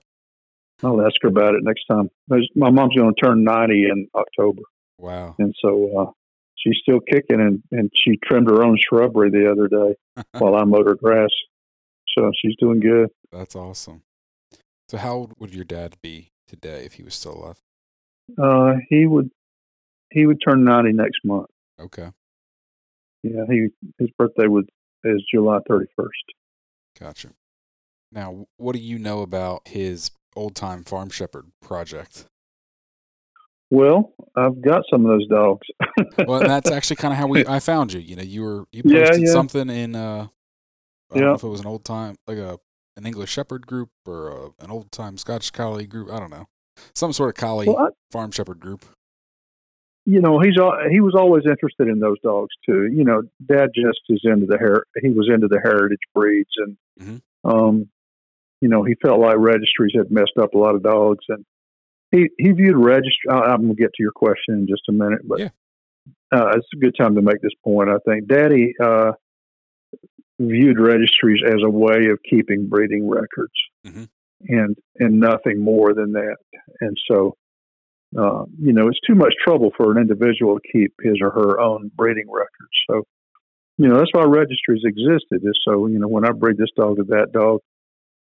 [0.82, 2.08] I'll ask her about it next time.
[2.54, 4.62] My mom's going to turn 90 in October,
[4.98, 5.34] Wow.
[5.38, 6.10] and so uh,
[6.56, 9.96] she's still kicking, and, and she trimmed her own shrubbery the other day
[10.38, 11.30] while I mowed her grass.
[12.16, 13.08] So she's doing good.
[13.32, 14.02] That's awesome.
[14.88, 17.60] So how old would your dad be today if he was still alive?
[18.36, 19.30] Uh, he would
[20.10, 21.46] he would turn 90 next month.
[21.80, 22.10] Okay.
[23.22, 24.64] Yeah, he his birthday was
[25.04, 26.08] is July 31st.
[26.98, 27.28] Gotcha.
[28.10, 32.26] Now, what do you know about his old time farm shepherd project?
[33.70, 35.66] Well, I've got some of those dogs.
[36.26, 38.00] Well, that's actually kind of how we I found you.
[38.00, 39.32] You know, you were you posted yeah.
[39.32, 40.28] something in uh
[41.10, 41.34] I don't know Yeah.
[41.34, 42.58] if it was an old time like a
[42.98, 46.10] an English Shepherd group or a, an old time Scotch Collie group.
[46.12, 46.46] I don't know,
[46.94, 48.84] some sort of Collie well, I, farm shepherd group.
[50.04, 50.54] you know, he's
[50.90, 52.86] he was always interested in those dogs too.
[52.92, 54.84] You know, Dad just is into the hair.
[55.00, 57.22] he was into the heritage breeds, and Mhm.
[57.44, 57.88] um,
[58.60, 61.44] you know, he felt like registries had messed up a lot of dogs, and
[62.10, 63.30] he he viewed registry.
[63.30, 65.50] I'm gonna get to your question in just a minute, but Yeah.
[66.32, 67.88] uh, it's a good time to make this point.
[67.90, 69.12] I think Daddy uh,
[70.38, 73.52] viewed registries as a way of keeping breeding records,
[73.86, 74.08] Mhm.
[74.48, 76.36] and and nothing more than that.
[76.80, 77.36] And so,
[78.16, 81.60] uh, you know, it's too much trouble for an individual to keep his or her
[81.60, 82.70] own breeding records.
[82.88, 83.02] So,
[83.78, 85.42] you know, that's why registries existed.
[85.42, 87.60] Is so you know, when I breed this dog to that dog,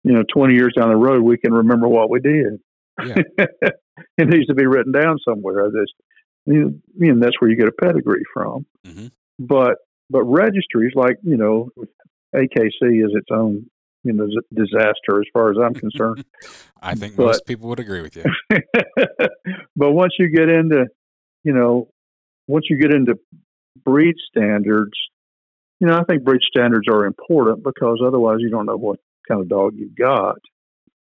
[0.04, 2.60] you know, twenty years down the road, we can remember what we did.
[3.04, 3.16] Yeah.
[4.18, 5.70] it needs to be written down somewhere.
[5.72, 5.88] This,
[6.46, 8.66] you know, that's where you get a pedigree from.
[8.86, 9.12] Mhm.
[9.40, 9.78] But
[10.10, 11.70] but registries like you know,
[12.34, 13.66] AKC is its own
[14.04, 16.26] you know disaster as far as I'm concerned.
[16.82, 18.26] I think But- most people would agree with you.
[19.76, 20.88] but once you get into,
[21.44, 21.90] you know,
[22.48, 23.16] once you get into
[23.86, 24.92] breed standards,
[25.80, 29.42] you know, I think breed standards are important because otherwise you don't know what kind
[29.42, 30.38] of dog you've got.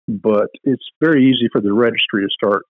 [0.08, 2.62] But it's very easy for the registry to start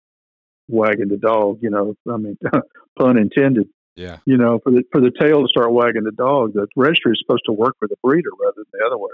[0.69, 1.59] wagging the dog.
[1.63, 2.39] You know, I mean,
[2.99, 3.69] pun intended.
[3.97, 4.19] Yeah.
[4.27, 7.23] You know, for the for the tail to start wagging the dog, the registry is
[7.25, 9.11] supposed to work with the breeder rather than the other way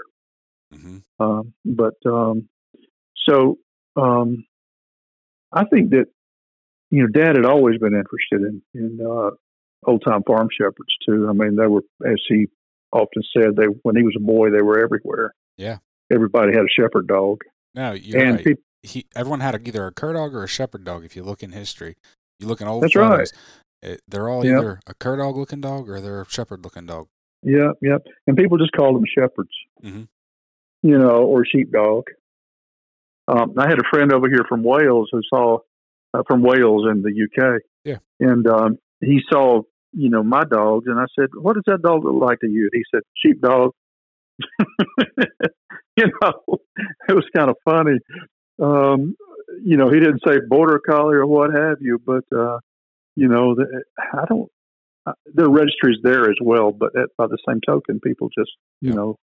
[0.73, 2.49] hmm um, but um,
[3.27, 3.57] so
[3.95, 4.45] um,
[5.51, 6.05] I think that
[6.89, 9.31] you know, Dad had always been interested in in uh,
[9.85, 11.27] old time farm shepherds too.
[11.29, 12.47] I mean, they were, as he
[12.91, 15.33] often said, they when he was a boy, they were everywhere.
[15.57, 15.77] Yeah.
[16.11, 17.41] everybody had a shepherd dog,
[17.75, 18.57] No, you're and right.
[18.81, 21.05] he everyone had a, either a cur dog or a shepherd dog.
[21.05, 21.95] If you look in history,
[22.39, 23.31] you look in old That's right.
[23.83, 24.57] It, they're all Yep.
[24.59, 27.07] either a cur dog looking dog or they're a shepherd looking dog.
[27.43, 29.51] yeah, yeah, and people just call them shepherds,
[29.83, 30.07] Mhm.
[30.81, 32.05] you know, or sheepdog.
[33.27, 35.59] Um, I had a friend over here from Wales who saw
[36.13, 37.61] uh, from Wales in the UK.
[37.83, 37.97] Yeah.
[38.21, 42.03] and um, he saw you know my dogs, and I said, "What does that dog
[42.05, 43.71] look like to you?" And he said, "Sheepdog."
[45.97, 46.33] you know,
[47.09, 47.99] it was kind of funny.
[48.61, 49.15] Um,
[49.63, 52.59] you know, he didn't say border collie or what have you, but uh,
[53.15, 54.49] you know, the, I don't.
[55.05, 58.51] Uh, there are registries there as well, but at, by the same token, people just
[58.81, 58.95] you Yeah.
[58.95, 59.17] know.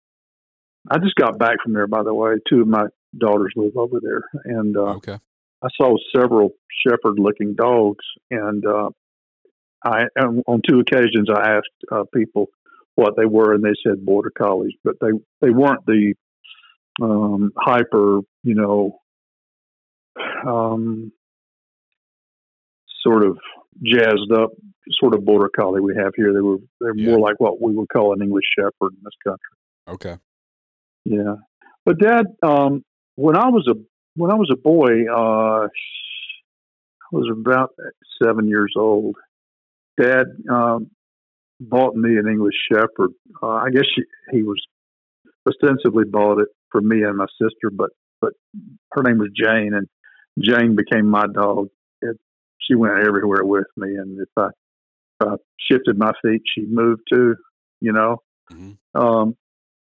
[0.88, 2.34] I just got back from there, by the way.
[2.48, 2.86] Two of my
[3.18, 5.18] daughters live over there, and uh, Okay.
[5.62, 6.50] I saw several
[6.86, 8.90] shepherd-looking dogs, and uh,
[9.84, 12.46] I and on two occasions I asked uh, people
[12.94, 16.14] what they were, and they said border collies, but they they weren't the
[17.02, 19.00] um, hyper, you know,
[20.46, 21.12] um,
[23.02, 23.38] sort of
[23.82, 24.50] jazzed up
[25.00, 26.32] sort of border collie we have here.
[26.32, 27.10] They were they're Yeah.
[27.10, 29.56] more like what we would call an English shepherd in this country.
[29.88, 30.16] Okay.
[31.04, 31.36] Yeah,
[31.84, 32.84] but Dad, um,
[33.14, 33.74] when I was a
[34.16, 37.70] when I was a boy, uh, I was about
[38.22, 39.16] seven years old.
[40.00, 40.90] Dad um,
[41.60, 43.10] bought me an English Shepherd.
[43.42, 44.60] Uh, I guess she, he was
[45.48, 48.32] ostensibly bought it for me and my sister, but but
[48.92, 49.86] her name was Jane, and
[50.40, 51.68] Jane became my dog.
[52.66, 54.48] She went everywhere with me, and if I,
[55.20, 55.34] if I
[55.70, 57.36] shifted my feet, she moved too.
[57.80, 59.36] You know, hmm um,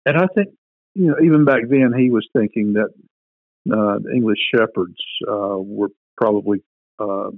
[0.07, 0.49] and I think,
[0.95, 2.91] you know, even back then, he was thinking that
[3.73, 4.97] uh, English shepherds
[5.29, 6.63] uh, were probably
[6.99, 7.31] uh,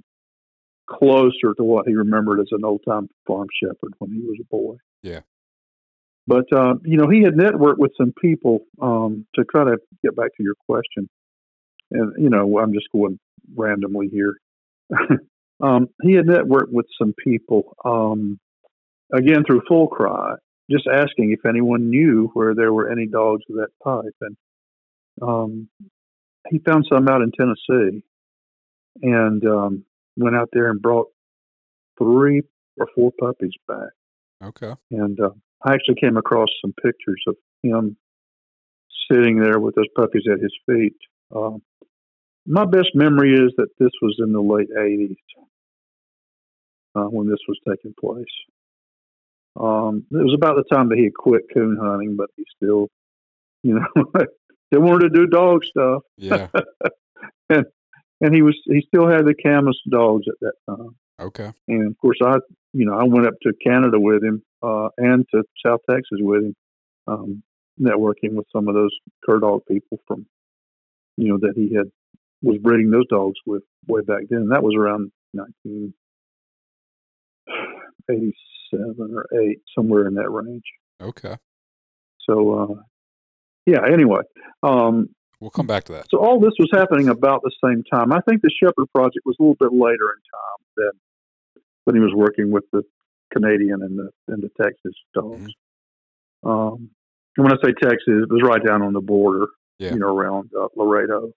[0.87, 4.45] closer to what he remembered as an old time farm shepherd when he was a
[4.45, 4.77] boy.
[5.03, 5.21] Yeah.
[6.27, 10.17] But, uh, you know, he had networked with some people um, to try to get
[10.17, 11.09] back to your question.
[11.91, 13.19] And, you know, I'm just going
[13.55, 14.37] randomly here.
[15.63, 18.39] um, he had networked with some people um,
[19.13, 20.35] again through Full Cry,
[20.71, 24.37] just asking if anyone knew where there were any dogs of that type, and
[25.23, 25.69] um,
[26.51, 28.03] he found some out in Tennessee,
[29.03, 29.85] and um,
[30.17, 31.09] went out there and brought
[31.99, 32.43] three
[32.77, 33.91] or four puppies back.
[34.43, 34.75] Okay.
[34.91, 35.31] And uh,
[35.65, 37.97] I actually came across some pictures of him
[39.11, 40.97] sitting there with those puppies at his feet.
[41.35, 41.63] Um,
[42.47, 45.17] my best memory is that this was in the late 80s
[46.95, 48.25] uh, when this was taking place.
[49.59, 52.89] Um, it was about the time that he had quit coon hunting, but he still,
[53.63, 54.05] you know,
[54.71, 56.03] they wanted to do dog stuff.
[56.17, 56.49] Yeah.
[57.49, 57.67] and
[58.21, 60.97] and he was he still had the Camus dogs at that time.
[61.21, 61.53] Okay.
[61.69, 62.39] And of course, I
[62.73, 66.45] you know I went up to Canada with him uh, and to South Texas with
[66.45, 66.57] him,
[67.07, 67.43] um,
[67.81, 70.27] networking with some of those cur dog people from
[71.17, 71.91] you know that he had
[72.45, 74.49] was breeding those dogs with way back then.
[74.51, 75.11] That was around
[77.49, 80.65] 1987 or eight, somewhere in that range.
[81.01, 81.37] Okay.
[82.29, 82.75] So uh,
[83.67, 83.85] yeah.
[83.91, 84.21] Anyway,
[84.63, 85.09] um,
[85.41, 86.07] We'll come back to that.
[86.11, 88.13] so all this was happening about the same time.
[88.13, 90.91] I think the Shepherd Project was a little bit later in time than
[91.85, 92.83] when he was working with the
[93.33, 95.53] Canadian and the and the Texas dogs.
[96.45, 96.91] Um,
[97.37, 99.93] and when I say Texas, it was right down on the border, Yeah.
[99.93, 101.33] you know, around uh, Laredo.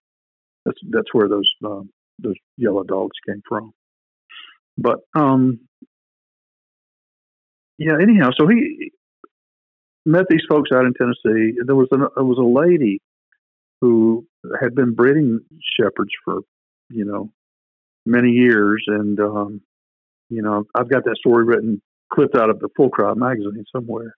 [0.67, 3.73] That's that's where those um, those yellow dogs came from.
[4.77, 5.61] But um,
[7.77, 7.93] yeah.
[8.01, 8.91] Anyhow, so he
[10.05, 11.57] met these folks out in Tennessee.
[11.65, 12.99] There was a there was a lady
[13.79, 14.27] who
[14.61, 15.39] had been breeding
[15.79, 16.41] shepherds for
[16.89, 17.31] you know
[18.05, 19.61] many years, and um,
[20.29, 24.15] you know I've got that story written clipped out of the Full Cry magazine somewhere.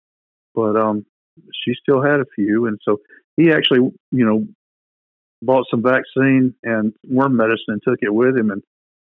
[0.55, 1.05] But um,
[1.53, 3.01] she still had a few, and so
[3.37, 3.81] he actually
[4.13, 4.47] you know
[5.43, 8.63] bought some vaccine and worm medicine and took it with him and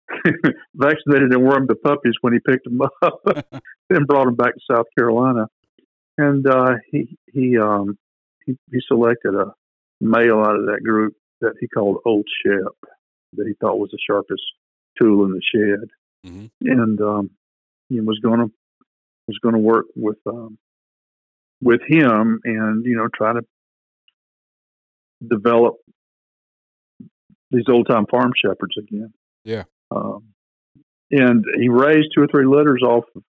[0.75, 3.21] vaccinated and wormed the puppies when he picked them up,
[3.89, 5.47] then brought them back to South Carolina.
[6.17, 7.97] And uh, he he um,
[8.45, 9.53] he, he selected a
[9.99, 12.91] male out of that group that he called Old Shep,
[13.33, 14.43] that he thought was the sharpest
[15.01, 15.89] tool in the shed,
[16.25, 16.51] Mhm.
[16.61, 17.29] and um,
[17.89, 18.51] he was going to
[19.27, 20.57] was going to work with um,
[21.61, 23.41] with him and you know try to
[25.25, 25.75] develop
[27.53, 29.13] these old time farm shepherds again.
[29.45, 29.63] Yeah.
[29.91, 30.33] Um,
[31.11, 33.23] and he raised two or three litters off of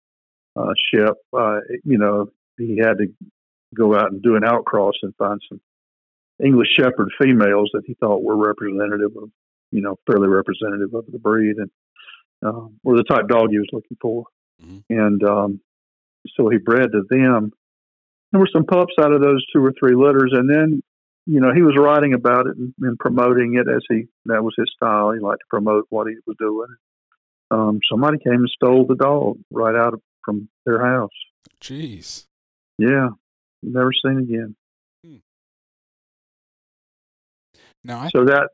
[0.55, 1.15] uh, Shep.
[1.37, 3.07] Uh, you know, he had to
[3.75, 5.59] go out and do an outcross and find some
[6.43, 9.29] English Shepherd females that he thought were representative of,
[9.71, 11.69] you know, fairly representative of the breed and
[12.43, 14.25] um, or the type dog he was looking for.
[14.61, 14.83] Mhm.
[14.89, 15.61] And um,
[16.35, 17.51] so he bred to them.
[18.31, 20.81] There were some pups out of those two or three litters, and then
[21.25, 24.53] you know he was writing about it and, and promoting it as he that was
[24.57, 25.11] his style.
[25.11, 26.75] He liked to promote what he was doing.
[27.51, 31.11] Um, somebody came and stole the dog right out of, from their house.
[31.61, 32.25] Jeez.
[32.77, 33.09] Yeah,
[33.61, 34.55] never seen again.
[37.83, 38.49] Now I so that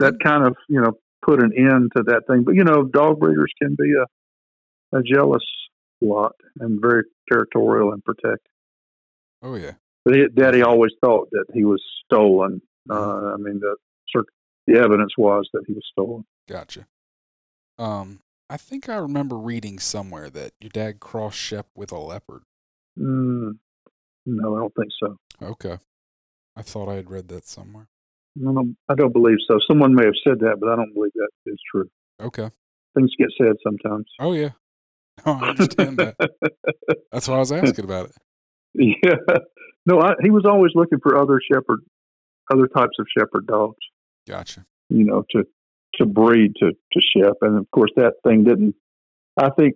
[0.00, 0.92] that kind of you know
[1.24, 2.44] put an end to that thing.
[2.44, 5.44] But you know, dog breeders can be a a jealous
[6.00, 8.52] lot and very territorial and protective.
[9.42, 9.72] oh yeah.
[10.04, 12.60] But he, Daddy always thought that he was stolen.
[12.90, 13.76] Uh, I mean, the
[14.66, 16.24] the evidence was that he was stolen.
[16.48, 16.86] Gotcha.
[17.78, 22.42] Um, I think I remember reading somewhere that your dad crossed Shep with a leopard.
[22.98, 23.58] Mm,
[24.26, 25.16] no, I don't think so.
[25.42, 25.78] Okay.
[26.56, 27.88] I thought I had read that somewhere.
[28.36, 29.58] No, no, I don't believe so.
[29.68, 31.88] Someone may have said that, but I don't believe that is true.
[32.20, 32.50] Okay.
[32.94, 34.06] Things get said sometimes.
[34.20, 34.50] Oh yeah.
[35.24, 36.16] No, I understand that.
[37.12, 38.16] That's why I was asking about it.
[39.04, 39.36] yeah.
[39.86, 41.80] No, I, he was always looking for other shepherd,
[42.52, 43.76] other types of shepherd dogs.
[44.26, 44.64] Gotcha.
[44.88, 45.44] you know, to
[45.96, 47.36] to breed to to Shep.
[47.42, 48.74] And of course, that thing didn't.
[49.38, 49.74] I think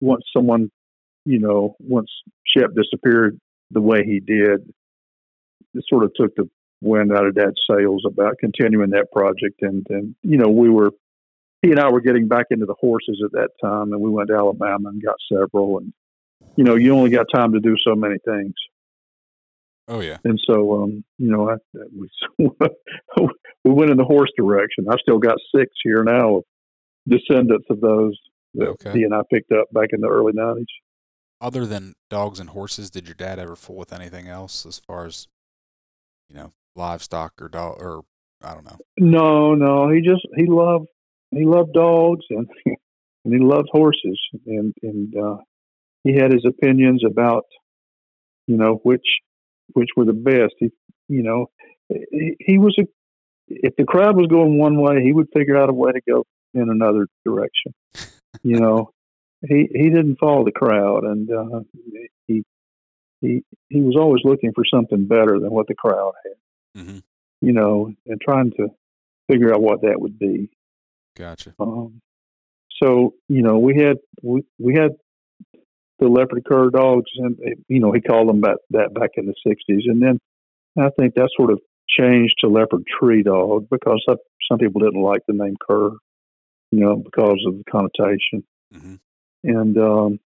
[0.00, 0.70] once someone,
[1.24, 2.10] you know, once
[2.46, 3.38] Shep disappeared
[3.70, 4.72] the way he did,
[5.74, 6.48] it sort of took the
[6.80, 9.62] wind out of Dad's sails about continuing that project.
[9.62, 10.90] And and you know, we were
[11.62, 14.28] he and I were getting back into the horses at that time, and we went
[14.28, 15.78] to Alabama and got several.
[15.78, 15.92] And
[16.56, 18.54] you know, you only got time to do so many things.
[19.88, 20.18] Oh yeah.
[20.24, 21.56] And so, um, you know, I,
[21.98, 22.08] we
[23.64, 24.86] we went in the horse direction.
[24.90, 26.42] I've still got six here now of
[27.08, 28.18] descendants of those
[28.54, 28.92] that Okay.
[28.92, 30.66] he and I picked up back in the early nineties.
[31.40, 35.06] Other than dogs and horses, did your dad ever fool with anything else as far
[35.06, 35.26] as
[36.28, 38.02] you know, livestock or dog or
[38.42, 38.78] I don't know.
[38.98, 40.88] No, no, he just he loved
[41.30, 42.46] he loved dogs and
[43.24, 45.36] and he loved horses and and uh,
[46.04, 47.44] he had his opinions about
[48.46, 49.06] you know which
[49.72, 50.54] which were the best.
[50.58, 50.70] He
[51.08, 51.46] you know
[51.88, 52.84] he, he was a
[53.48, 56.24] if the crowd was going one way, he would figure out a way to go
[56.54, 57.74] in another direction.
[58.42, 58.90] You know,
[59.46, 61.60] he he didn't follow the crowd, and uh,
[62.26, 62.44] he
[63.20, 66.82] he he was always looking for something better than what the crowd had.
[66.82, 66.98] Mm-hmm.
[67.40, 68.68] You know, and trying to
[69.30, 70.50] figure out what that would be.
[71.16, 71.54] Gotcha.
[71.58, 72.00] Um,
[72.82, 74.92] so you know, we had we, we had
[75.98, 77.36] the leopard cur dogs, and
[77.68, 80.18] you know, he called them that that back in the '60s, and then
[80.78, 84.04] I think that sort of changed to leopard tree dog because
[84.48, 85.90] some people didn't like the name cur,
[86.70, 88.44] you know, because of the connotation.
[88.74, 88.94] Mm-hmm.
[89.44, 90.20] And um,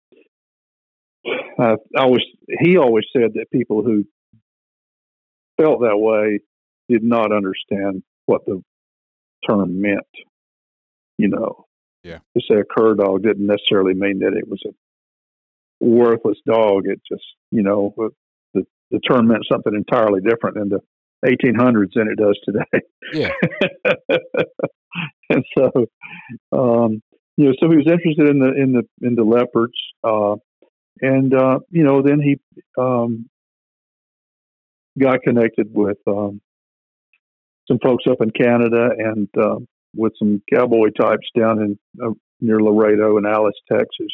[1.58, 2.22] I, I always
[2.60, 4.04] he always said that people who
[5.60, 6.40] felt that way
[6.88, 8.62] did not understand what the
[9.48, 10.00] term meant.
[11.18, 11.66] You know,
[12.02, 12.18] yeah.
[12.36, 14.70] To say a cur dog didn't necessarily mean that it was a
[15.82, 16.82] worthless dog.
[16.86, 17.94] It just, you know,
[18.54, 20.80] the the term meant something entirely different in the
[21.24, 22.86] 1800s than it does today.
[23.12, 23.30] Yeah.
[25.30, 25.70] and so,
[26.52, 27.02] um,
[27.36, 29.74] you know, so he was interested in the in the in the leopards,
[30.04, 30.36] uh,
[31.00, 32.38] and uh, you know, then he
[32.78, 33.28] um,
[34.98, 36.40] got connected with um,
[37.66, 39.56] some folks up in Canada and uh,
[39.94, 42.10] with some cowboy types down in uh,
[42.40, 44.12] near Laredo and Alice, Texas,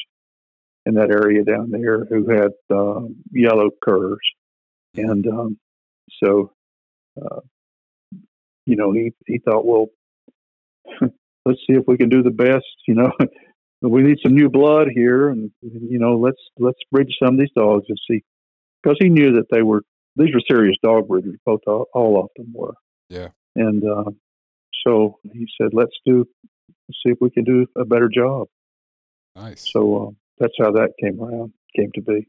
[0.89, 4.19] in that area down there, who had uh, yellow curs,
[4.97, 5.59] and um,
[6.23, 6.53] so
[7.21, 7.41] uh,
[8.67, 9.87] you know he he thought, well,
[11.45, 12.65] let's see if we can do the best.
[12.87, 13.13] You know,
[13.83, 17.53] we need some new blood here, and you know, let's let's breed some of these
[17.55, 18.25] dogs and see,
[18.83, 19.83] because he knew that they were
[20.19, 22.75] these were serious dog breeders, both all, all of them were.
[23.09, 23.29] Yeah.
[23.55, 24.11] And uh,
[24.87, 26.27] so he said, let's do,
[26.89, 28.49] let's see if we can do a better job.
[29.37, 29.71] Nice.
[29.71, 32.29] So uh, that's how that came around, came to be.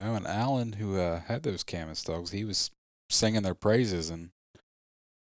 [0.00, 2.70] Oh, and Alan, who uh, had those Camus dogs, he was
[3.08, 4.30] singing their praises, and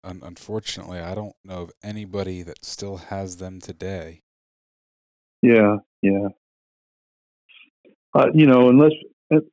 [0.04, 4.22] un- unfortunately, I don't know of anybody that still has them today.
[5.42, 6.28] Yeah, yeah.
[8.14, 8.92] Uh, you know, unless
[9.30, 9.44] it,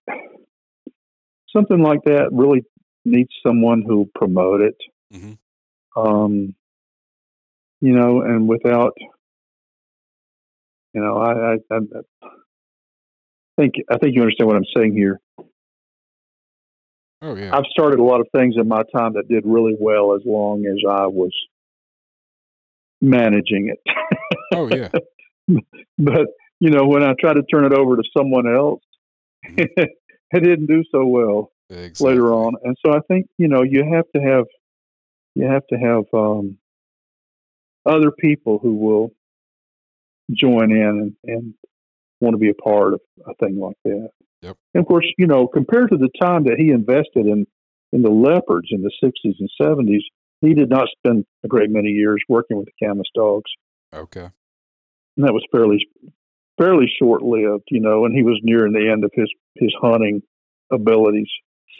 [1.56, 2.64] something like that really
[3.04, 4.76] needs someone who promote it.
[5.14, 6.00] Mm-hmm.
[6.00, 6.54] Um,
[7.80, 8.92] you know, and without,
[10.94, 12.30] you know, I, I, I
[13.58, 15.20] think I think you understand what I'm saying here.
[17.20, 17.56] Oh yeah.
[17.56, 20.64] I've started a lot of things in my time that did really well as long
[20.66, 21.32] as I was
[23.00, 23.94] managing it.
[24.54, 24.88] oh yeah.
[25.98, 26.26] but
[26.60, 28.82] you know, when I try to turn it over to someone else,
[29.46, 29.66] Mhm.
[30.32, 32.10] it didn't do so well Exactly.
[32.10, 32.54] later on.
[32.64, 34.44] And so I think you know you have to have
[35.34, 36.58] you have to have um,
[37.86, 39.12] other people who will
[40.30, 41.54] join in and, and
[42.20, 44.10] want to be a part of a thing like that.
[44.42, 44.56] Yep.
[44.74, 47.46] And of course, you know, compared to the time that he invested in
[47.92, 50.02] in the leopards in the '60s and '70s,
[50.40, 53.50] he did not spend a great many years working with the Camus dogs,
[53.94, 54.28] Okay.
[55.16, 55.86] and that was fairly
[56.58, 57.64] fairly short lived.
[57.70, 60.22] You know, and he was nearing the end of his his hunting
[60.70, 61.30] abilities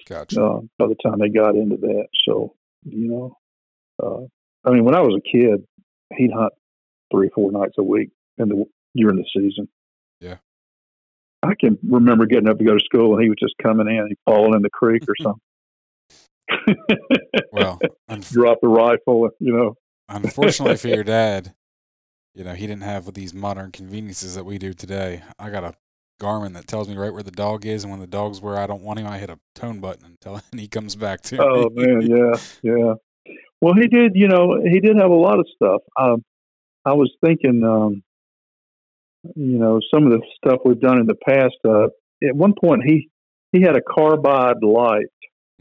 [0.09, 0.43] Gotcha.
[0.43, 2.07] uh, by the time they got into that.
[2.27, 3.37] So, you know,
[4.03, 4.25] uh,
[4.69, 5.65] I mean, when I was a kid,
[6.17, 6.55] he'd hunt
[7.13, 8.11] three, four nights a week
[8.41, 8.65] in the
[8.95, 9.69] during the season.
[10.21, 10.37] Yeah.
[11.43, 14.09] I can remember getting up to go to school, and he was just coming in,
[14.09, 15.41] he'd in the creek or something.
[17.53, 17.79] Well,
[18.11, 19.75] unf- drop the rifle, you know.
[20.09, 21.55] unfortunately for your dad,
[22.35, 25.23] you know, he didn't have these modern conveniences that we do today.
[25.39, 25.75] I got a
[26.21, 28.67] Garmin that tells me right where the dog is, and when the dog's where I
[28.67, 31.71] don't want him, I hit a tone button until and he comes back to Oh
[31.71, 31.87] me.
[31.87, 32.95] man, yeah, yeah.
[33.61, 34.13] Well, he did.
[34.15, 35.83] You know, he did have a lot of stuff.
[35.99, 36.25] Um,
[36.85, 38.03] I was thinking, um,
[39.37, 41.57] you know, some of the stuff we've done in the past.
[41.67, 41.89] Uh,
[42.27, 43.11] at one point, he
[43.53, 45.07] he had a carbide light.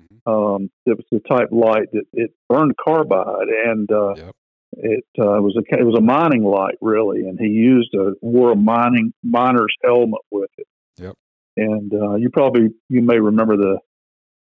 [0.01, 0.31] Mhm.
[0.31, 4.35] Um, it was the type light that it burned carbide, and uh, Yep.
[4.77, 8.51] it uh, was a it was a mining light really, and he used a wore
[8.51, 10.67] a mining miner's helmet with it.
[10.99, 11.15] Yep.
[11.57, 13.79] And uh, you probably you may remember the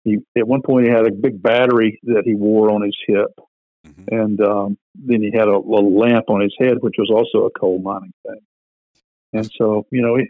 [0.04, 3.30] he at one point he had a big battery that he wore on his hip,
[3.86, 4.08] Mhm.
[4.22, 7.50] and um, then he had a little lamp on his head, which was also a
[7.50, 8.40] coal mining thing.
[9.32, 10.28] And so you know he,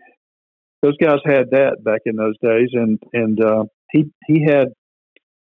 [0.82, 4.68] those guys had that back in those days, and and uh, he he had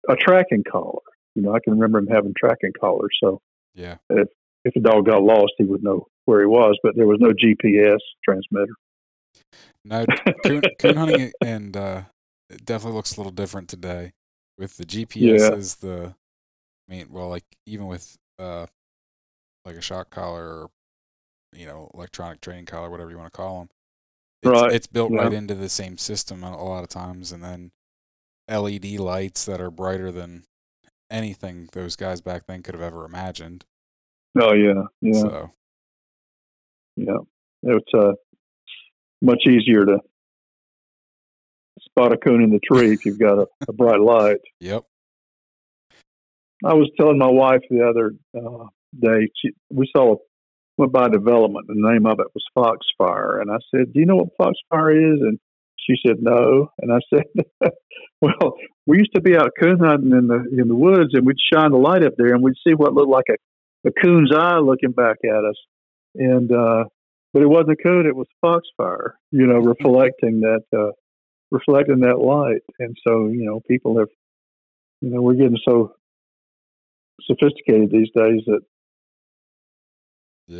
[0.08, 1.00] a tracking collar.
[1.34, 3.16] You know, I can remember him having tracking collars.
[3.22, 3.40] So
[3.74, 3.96] Yeah.
[4.10, 4.28] if
[4.64, 7.28] if a dog got lost, he would know where he was, but there was no
[7.28, 8.74] GPS transmitter.
[9.84, 10.04] No,
[10.44, 12.02] coon, coon hunting and uh,
[12.50, 14.12] it definitely looks a little different today
[14.58, 16.14] with the GPS is the.
[16.88, 18.66] I mean, well, like even with uh,
[19.64, 20.70] like a shock collar or
[21.52, 23.68] you know electronic training collar, whatever you want to call them.
[24.42, 27.42] It's, Right, it's built right into the same system a a lot of times, and
[27.44, 27.72] then
[28.48, 30.44] LED lights that are brighter than
[31.10, 33.64] anything those guys back then could have ever imagined.
[34.40, 35.50] Oh yeah, yeah, So
[36.96, 37.18] yeah.
[37.62, 38.12] It's uh,
[39.20, 39.98] much easier to
[41.80, 44.38] spot a coon in the tree if you've got a, a bright light.
[44.60, 44.84] Yep.
[46.62, 48.66] I was telling my wife the other uh,
[48.98, 50.16] day, she, we saw a
[50.80, 51.66] went by development.
[51.68, 55.20] The name of it was Foxfire, and I said, "Do you know what Foxfire is?"
[55.20, 55.38] And
[55.78, 57.24] she said, "No." And I said,
[58.20, 58.54] "Well,
[58.86, 61.72] we used to be out coon hunting in the in the woods, and we'd shine
[61.72, 64.92] the light up there, and we'd see what looked like a, a coon's eye looking
[64.92, 65.56] back at us,
[66.14, 66.84] and uh,
[67.32, 69.14] but it wasn't a coon; it was Foxfire.
[69.30, 70.92] You know, reflecting that uh,
[71.50, 72.62] reflecting that light.
[72.78, 74.08] And so, you know, people have,
[75.00, 75.94] you know, we're getting so
[77.22, 78.60] sophisticated these days that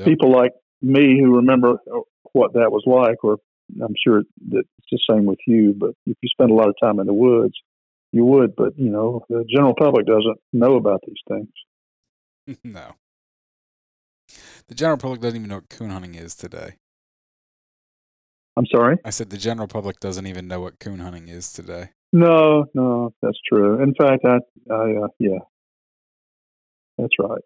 [0.05, 1.79] People like me who remember
[2.33, 3.39] what that was like, or
[3.83, 5.75] I'm sure that it's the same with you.
[5.77, 7.55] But if you spend a lot of time in the woods,
[8.13, 8.55] you would.
[8.57, 12.59] But you know, the general public doesn't know about these things.
[12.65, 12.93] no.
[14.69, 16.77] The general public doesn't even know what coon hunting is today.
[18.57, 18.99] I'm sorry.
[19.05, 21.91] I said the general public doesn't even know what coon hunting is today.
[22.13, 23.83] No, no, that's true.
[23.83, 24.39] In fact, I,
[24.73, 25.39] I, uh, yeah,
[26.99, 27.41] that's right.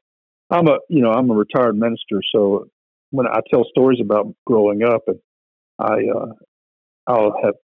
[0.50, 2.66] I'm a, you know, I'm a retired minister, so
[3.10, 5.18] when I tell stories about growing up, and
[5.78, 6.32] I, uh,
[7.06, 7.54] I'll have,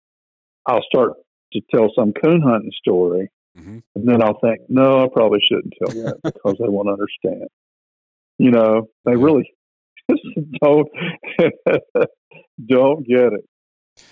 [0.66, 1.12] I'll start
[1.52, 5.74] to tell some coon hunting story, hmm and then I'll think, no, I probably shouldn't
[5.78, 7.48] tell that because they won't understand.
[8.38, 9.52] You know, they really
[10.62, 10.88] don't
[12.66, 13.44] don't get it.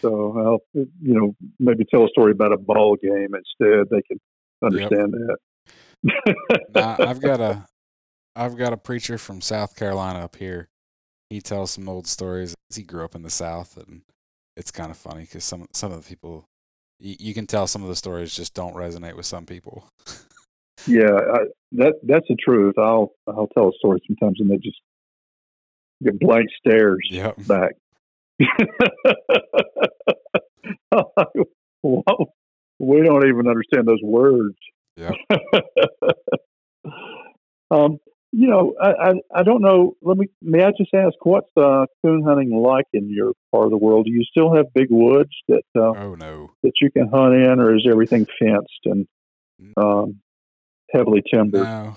[0.04, 3.86] So I'll, you know, maybe tell a story about a ball game instead.
[3.90, 4.20] They can
[4.62, 5.36] understand that.
[6.74, 7.66] Now, I've got a,
[8.38, 10.68] I've got a preacher from South Carolina up here.
[11.28, 12.54] He tells some old stories.
[12.72, 14.02] He grew up in the South, and
[14.56, 16.46] it's kind of funny because some some of the people,
[17.00, 19.90] you, you can tell some of the stories just don't resonate with some people.
[20.86, 21.38] yeah, I,
[21.72, 22.78] that that's the truth.
[22.78, 24.80] I'll I'll tell a story sometimes, and they just
[26.02, 27.34] get blank stares yep.
[27.46, 27.72] back.
[32.80, 34.56] We don't even understand those words.
[34.96, 35.14] Yep.
[37.72, 37.98] um,
[38.38, 39.96] you know, I, I I don't know.
[40.00, 43.70] Let me may I just ask, what's uh, coon hunting like in your part of
[43.72, 44.06] the world?
[44.06, 46.52] Do you still have big woods that uh, Oh no.
[46.62, 49.08] that you can hunt in, or is everything fenced and
[49.76, 50.20] um,
[50.92, 51.66] heavily timbered?
[51.66, 51.96] No,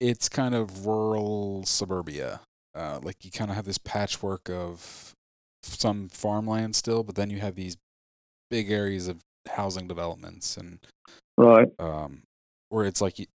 [0.00, 2.40] it's kind of rural suburbia.
[2.74, 5.12] Uh, like you kind of have this patchwork of
[5.62, 7.76] some farmland still, but then you have these
[8.48, 9.18] big areas of
[9.48, 10.78] housing developments and
[11.36, 11.68] Right.
[11.78, 12.22] um,
[12.70, 13.26] where it's like, you,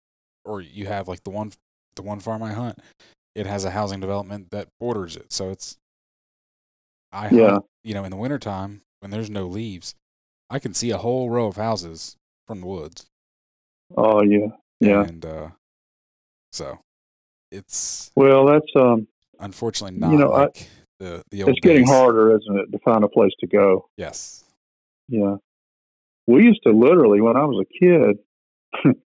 [0.46, 1.52] or you have like the one,
[1.98, 2.78] the one farm I hunt,
[3.34, 5.32] it has a housing development that borders it.
[5.32, 5.76] So it's,
[7.12, 7.58] I hunt, Yeah.
[7.84, 9.94] you know, in the wintertime when there's no leaves,
[10.50, 13.06] I can see a whole row of houses from the woods.
[13.96, 14.48] Oh yeah.
[14.80, 15.02] Yeah.
[15.04, 15.48] And uh,
[16.52, 16.78] so
[17.50, 19.06] it's Well, that's um,
[19.40, 20.48] unfortunately not You know, I-
[21.00, 21.90] the the old it's getting days.
[21.90, 23.88] harder, isn't it, to find a place to go?
[23.96, 24.42] Yes.
[25.08, 25.36] Yeah.
[26.26, 28.18] We used to literally, when I was a kid,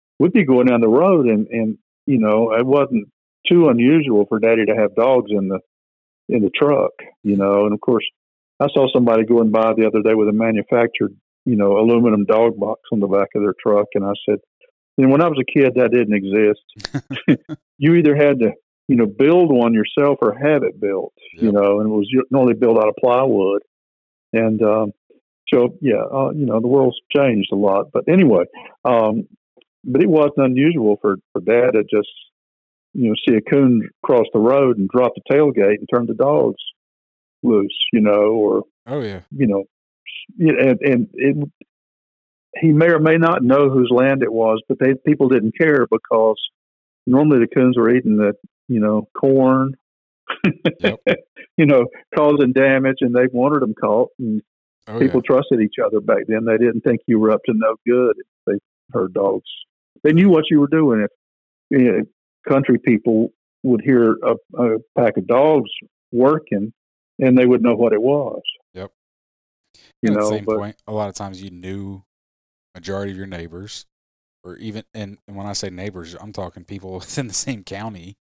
[0.20, 1.78] we'd be going down the road and, and,
[2.08, 3.06] you know, it wasn't
[3.46, 5.60] too unusual for daddy to have dogs in the,
[6.30, 6.92] in the truck,
[7.22, 8.04] you know, and of course
[8.58, 12.58] I saw somebody going by the other day with a manufactured, you know, aluminum dog
[12.58, 13.88] box on the back of their truck.
[13.94, 14.38] And I said,
[14.96, 17.46] you know, when I was a kid, that didn't exist.
[17.78, 18.52] you either had to,
[18.88, 22.54] you know, build one yourself or have it built, you know, and it was normally
[22.54, 23.60] built out of plywood.
[24.32, 24.92] And, um,
[25.52, 28.44] so yeah, uh, you know, the world's changed a lot, but anyway,
[28.84, 29.28] um,
[29.88, 32.08] but it wasn't unusual for, for dad to just,
[32.94, 36.14] you know, see a coon cross the road and drop the tailgate and turn the
[36.14, 36.62] dogs
[37.42, 39.20] loose, you know, or, Oh yeah.
[39.30, 39.64] you know,
[40.38, 41.48] and, and it,
[42.60, 45.86] he may or may not know whose land it was, but they, people didn't care
[45.90, 46.36] because
[47.06, 48.32] normally the coons were eating the,
[48.68, 49.74] you know, corn,
[50.80, 50.98] Yep.
[51.56, 54.42] you know, causing damage and they wanted them caught and
[54.90, 56.46] Oh people trusted each other back then.
[56.46, 58.58] They didn't think you were up to no good if they
[58.92, 59.48] heard dogs.
[60.02, 61.00] They knew what you were doing.
[61.02, 61.10] If
[61.70, 62.00] you know,
[62.48, 63.30] country people
[63.62, 65.70] would hear a, a pack of dogs
[66.12, 66.72] working,
[67.18, 68.40] and they would know what it was.
[68.74, 68.92] Yep.
[70.02, 72.02] You and know, the same but point, a lot of times you knew
[72.74, 73.86] majority of your neighbors,
[74.44, 78.16] or even and, and when I say neighbors, I'm talking people within the same county.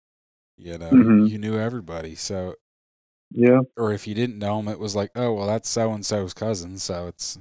[0.57, 1.29] You know, Mhm.
[1.29, 2.15] you knew everybody.
[2.15, 2.55] So,
[3.33, 6.07] yeah, or if you didn't know them, it was like, oh well, that's so and
[6.07, 6.79] so's cousin.
[6.79, 7.39] So it's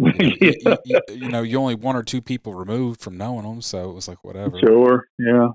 [0.18, 3.00] you know, you, yeah, you, you, you know, you only one or two people removed
[3.00, 3.60] from knowing them.
[3.62, 4.58] So it was like whatever.
[4.58, 5.48] sure, yeah,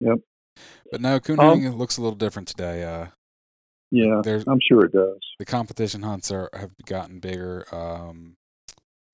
[0.00, 0.18] yep.
[0.90, 2.82] But no, coon Um, looks a little different today.
[2.84, 3.06] Uh,
[3.90, 4.20] yeah.
[4.46, 5.18] I'm sure it does.
[5.38, 7.64] the competition hunts are have gotten bigger.
[7.72, 8.36] Um,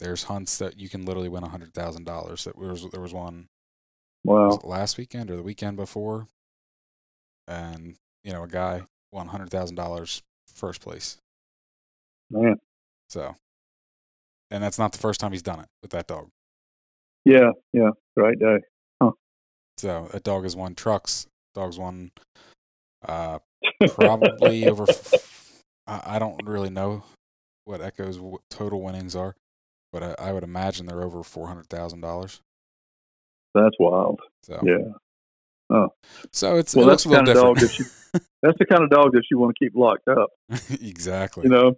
[0.01, 2.45] there's hunts that you can literally win a hundred thousand dollars.
[2.45, 3.49] That was there was one
[4.25, 4.51] Wow.
[4.51, 6.27] it last weekend or the weekend before,
[7.47, 8.83] and you know a guy
[9.13, 10.23] won hundred thousand dollars
[10.53, 11.19] first place.
[12.31, 12.57] Man,
[13.09, 13.35] So,
[14.51, 16.29] and that's not the first time he's done it with that dog.
[17.25, 18.59] yeah, yeah, great day.
[19.79, 21.29] So that dog has won trucks.
[21.55, 22.11] Dog's won
[23.07, 23.39] uh,
[23.91, 24.85] probably over.
[24.89, 27.05] f- I, I don't really know
[27.65, 28.19] what Echo's
[28.51, 29.37] total winnings are,
[29.93, 32.41] but I, I would imagine they're over four hundred thousand dollars.
[33.55, 34.21] That's wild.
[34.43, 34.79] So Yeah,
[35.71, 35.91] Oh.
[36.33, 37.85] so it's Well, it that's looks a the kind of dog that you,
[38.43, 40.31] that's the kind of dog that you want to keep locked up.
[40.83, 41.45] exactly.
[41.45, 41.75] You know,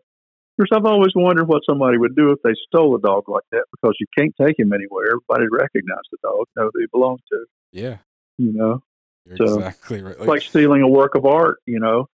[0.61, 3.64] because I've always wondered what somebody would do if they stole a dog like that
[3.72, 5.06] because you can't take him anywhere.
[5.06, 7.44] Everybody recognizes the dog, know who he belongs to.
[7.72, 7.98] yeah,
[8.38, 8.82] You know,
[9.24, 10.16] you're So, exactly right.
[10.18, 11.58] it's like stealing a work of art.
[11.66, 12.06] You know,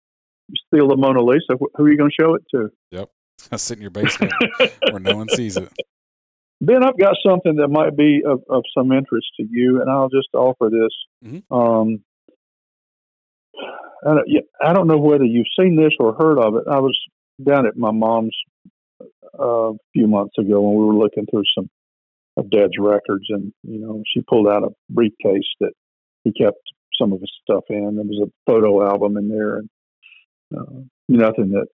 [0.49, 2.69] you steal the Mona Lisa, who are you going to show it to?
[2.91, 3.09] Yep.
[3.51, 4.33] I sit in your basement
[4.91, 5.69] where no one sees it.
[6.61, 10.09] Ben, I've got something that might be of, of some interest to you, and I'll
[10.09, 11.29] just offer this.
[11.29, 11.43] Mhm.
[11.51, 12.03] Um,
[14.07, 14.27] I don't,
[14.63, 16.63] I don't know whether you've seen this or heard of it.
[16.69, 16.97] I was
[17.43, 18.35] down at my mom's
[19.39, 21.69] uh, a few months ago when we were looking through some
[22.37, 25.71] of Dad's records, and you know, she pulled out a briefcase that
[26.23, 26.57] he kept
[26.99, 27.95] some of his stuff in.
[27.95, 29.69] There was a photo album in there, and
[30.55, 31.67] uh, nothing that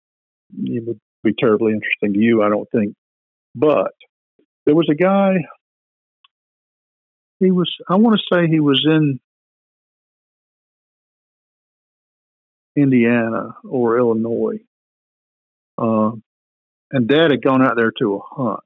[0.58, 2.94] would be terribly interesting to you, I don't think.
[3.56, 3.92] But
[4.66, 5.34] there was a guy.
[7.40, 7.72] He was.
[7.90, 9.20] I want to say he was in
[12.76, 14.60] Indiana or Illinois,
[15.82, 16.12] uh,
[16.92, 18.60] and Dad had gone out there to a hunt,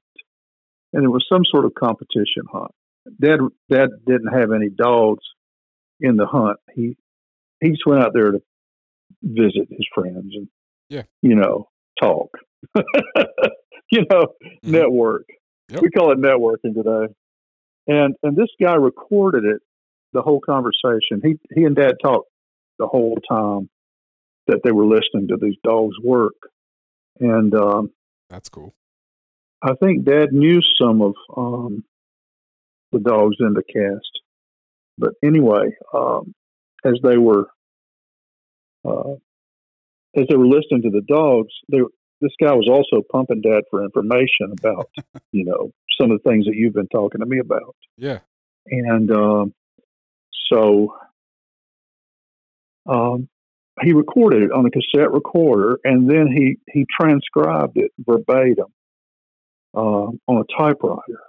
[0.92, 2.72] and it was some sort of competition hunt.
[3.20, 3.38] Dad,
[3.70, 5.24] Dad didn't have any dogs
[6.00, 6.58] in the hunt.
[6.74, 6.96] He
[7.60, 8.42] he just went out there to
[9.22, 10.48] visit his friends and
[10.90, 11.04] Yeah.
[11.22, 11.68] you know
[12.00, 12.30] talk,
[13.90, 14.62] you know Mhm.
[14.64, 15.26] network.
[15.68, 15.82] Yep.
[15.82, 17.12] We call it networking today.
[17.86, 19.60] And and this guy recorded it,
[20.12, 21.20] the whole conversation.
[21.22, 22.28] He he and Dad talked
[22.78, 23.68] the whole time
[24.48, 26.34] that they were listening to these dogs work.
[27.20, 27.90] And um,
[28.30, 28.74] That's cool.
[29.62, 31.84] I think Dad knew some of um,
[32.92, 34.20] the dogs in the cast.
[34.98, 36.34] But anyway, um,
[36.84, 37.48] as they were
[38.86, 39.14] uh,
[40.16, 41.78] as they were listening to the dogs, they,
[42.20, 44.88] this guy was also pumping Dad for information about,
[45.32, 47.76] you know, some of the things that you've been talking to me about.
[47.98, 48.20] Yeah.
[48.66, 49.54] And um,
[50.50, 50.94] so
[52.88, 53.28] um,
[53.82, 58.72] he recorded it on a cassette recorder, and then he he transcribed it verbatim
[59.74, 61.20] uh, on a typewriter.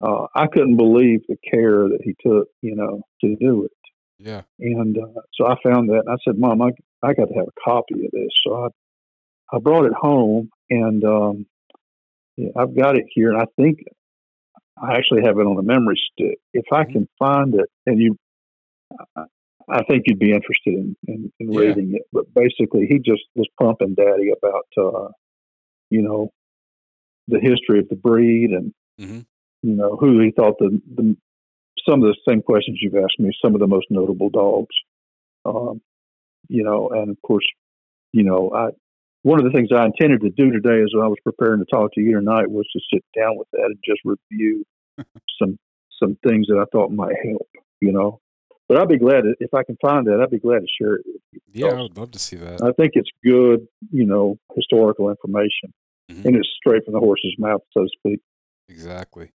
[0.00, 3.72] Uh, I couldn't believe the care that he took, you know, to do it.
[4.18, 4.42] Yeah.
[4.60, 6.70] And uh, so I found that, and I said, "Mom, I
[7.02, 8.68] I got to have a copy of this." So I
[9.56, 11.46] I brought it home, and um,
[12.36, 13.80] yeah, I've got it here, and I think
[14.80, 16.38] I actually have it on a memory stick.
[16.52, 16.92] If I Mhm.
[16.92, 18.16] can find it, and you,
[19.70, 21.60] I- think you'd be interested in in, in Yeah.
[21.60, 22.02] reading it.
[22.12, 25.08] But basically, he just was pumping Daddy about, uh,
[25.90, 26.30] you know,
[27.28, 29.26] the history of the breed and Mhm.
[29.62, 31.16] you know who he thought the the
[31.88, 34.74] some of the same questions you've asked me, some of the most notable dogs.
[35.44, 35.80] Um,
[36.48, 37.46] you know, and of course,
[38.12, 38.70] you know, I
[39.22, 41.92] one of the things I intended to do today as I was preparing to talk
[41.94, 44.64] to you tonight was to sit down with that and just review
[45.40, 45.58] some
[46.02, 47.48] some things that I thought might help,
[47.80, 48.20] you know.
[48.68, 50.20] But I'd be glad to, if I can find that.
[50.22, 51.02] I'd be glad to share it.
[51.06, 51.40] with you.
[51.66, 52.62] Yeah, I would love to see that.
[52.62, 55.72] I think it's good, you know, historical information,
[56.10, 56.24] Mhm.
[56.26, 58.20] and it's straight from the horse's mouth, so to speak.
[58.68, 59.32] Exactly.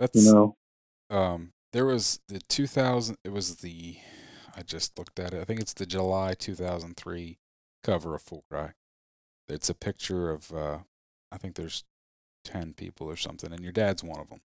[0.00, 0.56] That's You know,
[1.10, 3.96] um there was the 2000 it was the
[4.56, 5.40] I just looked at it.
[5.40, 7.38] I think it's the July 2003
[7.82, 8.72] cover of Full Cry.
[9.48, 10.78] It's a picture of uh
[11.30, 11.84] I think there's
[12.44, 14.40] 10 people or something and your dad's one of them.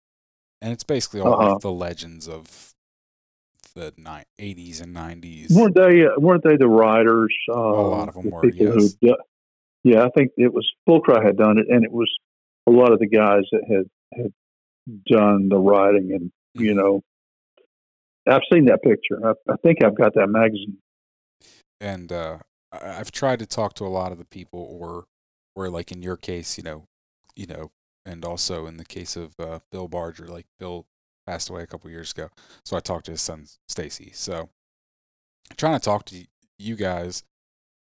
[0.62, 1.54] And it's basically all Uh-huh.
[1.54, 2.76] like the legends of
[3.80, 5.52] the ni- 80s and 90s.
[5.56, 6.06] weren't they?
[6.06, 7.34] Uh, weren't they the writers?
[7.50, 8.96] Uh, a lot of 'em the were, yes.
[9.02, 9.16] Who,
[9.84, 12.10] yeah, I think it was Full Cry had done it, and it was
[12.68, 14.34] a lot of the guys that had had
[15.08, 16.78] done the writing, and you Mhm.
[16.78, 17.02] know,
[18.28, 19.26] I've seen that picture.
[19.26, 20.78] I, I think I've got that magazine.
[21.82, 22.40] and uh,
[22.72, 25.06] I've tried to talk to a lot of the people, or,
[25.56, 26.84] or like in your case, you know,
[27.36, 27.72] you know,
[28.06, 30.86] and also in the case of uh, Bill Barger, like Bill
[31.30, 32.30] passed away a couple years ago,
[32.66, 34.12] so I talked to his son Stacy.
[34.14, 34.50] So
[35.50, 36.26] I'm trying to talk to
[36.58, 37.24] you guys,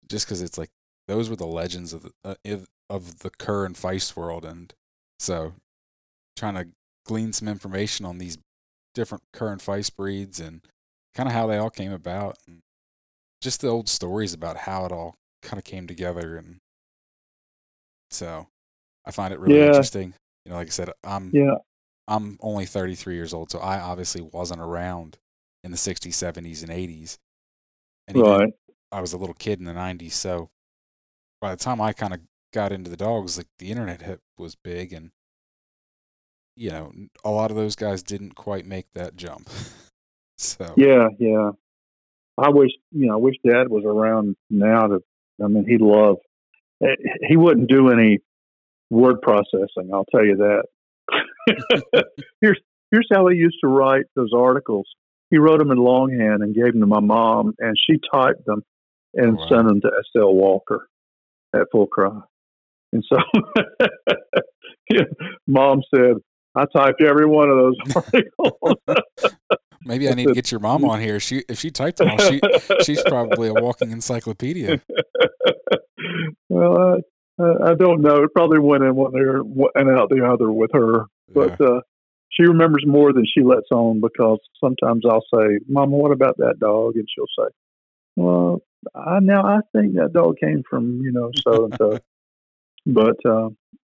[0.10, 0.70] just because it's like
[1.08, 2.36] those were the legends of the uh,
[2.90, 4.74] of- the cur and Feist world, and
[5.20, 5.54] so
[6.36, 6.68] trying to
[7.06, 8.38] glean some information on these
[8.94, 10.62] different cur and Feist breeds and
[11.16, 12.60] kind of how they all came about and
[13.42, 16.58] just the old stories about how it all kind of came together and
[18.12, 18.48] so
[19.06, 19.68] i find it really Yeah.
[19.68, 20.14] interesting
[20.46, 21.56] you know like i said i'm Yeah,
[22.08, 25.18] i'm only 33 years old so i obviously wasn't around
[25.64, 27.18] in the 60s 70s and 80s
[28.08, 28.54] and right.
[28.92, 30.50] i was a little kid in the 90s so
[31.42, 32.22] by the time I kind of
[32.54, 35.12] got into the dogs, like the internet hit was big, and
[36.56, 36.92] you know,
[37.24, 39.50] a lot of those guys didn't quite make that jump.
[40.38, 41.52] so Yeah, yeah.
[42.38, 45.04] I wish you know, I wish Dad was around now to.
[45.44, 46.18] I mean, he'd love.
[46.84, 46.96] eh,
[47.28, 48.20] He wouldn't do any
[48.90, 49.92] word processing.
[49.94, 50.64] I'll tell you that.
[52.42, 52.60] here's
[52.92, 54.88] here's how he used to write those articles.
[55.30, 58.64] He wrote them in longhand and gave them to my mom, and she typed them
[59.14, 59.48] and Oh, wow.
[59.50, 60.34] sent them to S.L.
[60.34, 60.88] Walker
[61.56, 62.20] at Full Cry.
[62.94, 63.18] And so,
[64.90, 65.04] yeah,
[65.48, 66.16] mom said,
[66.56, 68.78] "I typed every one of those articles."
[69.86, 71.20] maybe I need to get your mom on here.
[71.20, 72.40] She if she typed them all, she
[72.84, 74.82] she's probably a walking encyclopedia.
[76.50, 77.00] well,
[77.40, 78.24] I, I don't know.
[78.24, 79.42] It probably went in one ear
[79.76, 81.82] and out the other with her, but uh,
[82.30, 86.60] she remembers more than she lets on because sometimes I'll say, "Mama, what about that
[86.60, 87.52] dog?" and she'll say,
[88.16, 88.62] "Well,
[88.96, 92.00] I now I think that dog came from you know so and so,"
[92.86, 93.50] but uh,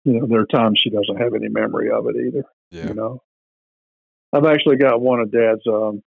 [0.04, 2.44] you know there are times she doesn't have any memory of it either.
[2.70, 2.88] Yeah.
[2.88, 3.22] You know,
[4.32, 5.66] I've actually got one of Dad's.
[5.66, 6.02] Um,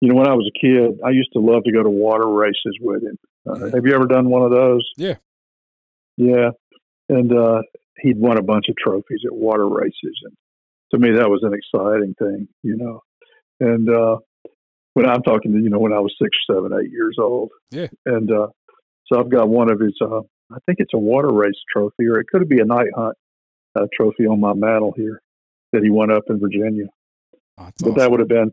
[0.00, 2.28] you know, when I was a kid, I used to love to go to water
[2.28, 3.18] races with him.
[3.46, 3.74] Uh, Mhm.
[3.74, 4.86] Have you ever done one of those?
[4.98, 5.14] Yeah.
[6.16, 6.50] Yeah,
[7.08, 7.62] and uh,
[7.98, 10.34] he'd won a bunch of trophies at water races, and
[10.92, 13.00] to me that was an exciting thing, you know.
[13.60, 14.18] And uh,
[14.94, 17.88] when I'm talking to you know when I was six, seven, eight years old, Yeah.
[18.06, 18.48] and uh,
[19.06, 19.94] so I've got one of his.
[20.00, 20.20] Uh,
[20.52, 23.16] I think it's a water race trophy, or it could be a night hunt
[23.74, 25.20] uh, trophy on my mantle here
[25.72, 26.86] that he won up in Virginia.
[27.58, 27.94] Oh, But awesome.
[27.98, 28.52] that would have been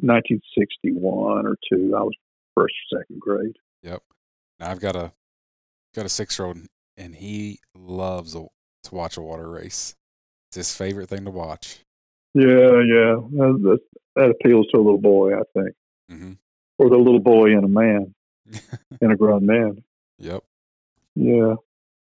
[0.00, 1.94] 1961 or two.
[1.96, 2.14] I was
[2.54, 3.56] first or second grade.
[3.82, 4.02] Yep.
[4.60, 5.12] Now I've got a
[5.94, 6.58] got a six year old,
[6.96, 8.46] and he loves a,
[8.84, 9.94] to watch a water race.
[10.50, 11.80] It's his favorite thing to watch.
[12.34, 13.78] Yeah, yeah, that,
[14.16, 15.74] that, appeals to a little boy, I think,
[16.10, 16.32] hmm
[16.78, 18.14] or the little boy and a man,
[19.00, 19.82] and a grown man.
[20.18, 20.42] yep.
[21.14, 21.54] Yeah,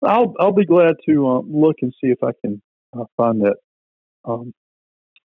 [0.04, 2.62] I'll I'll be glad to um, look and see if I can
[2.98, 3.56] uh, find that.
[4.24, 4.54] Um,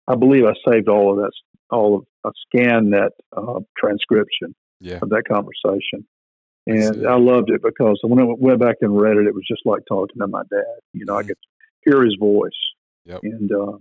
[0.07, 1.33] I believe I saved all of that,
[1.71, 4.99] all of I scanned that uh, transcription Yeah.
[5.01, 6.07] of that conversation,
[6.67, 7.07] and.
[7.07, 9.83] I loved it because when I went back and read it, it was just like
[9.89, 10.81] talking to my dad.
[10.93, 11.29] You know, I Mhm.
[11.29, 11.37] could
[11.85, 12.51] hear his voice,
[13.05, 13.21] Yep.
[13.23, 13.79] and uh,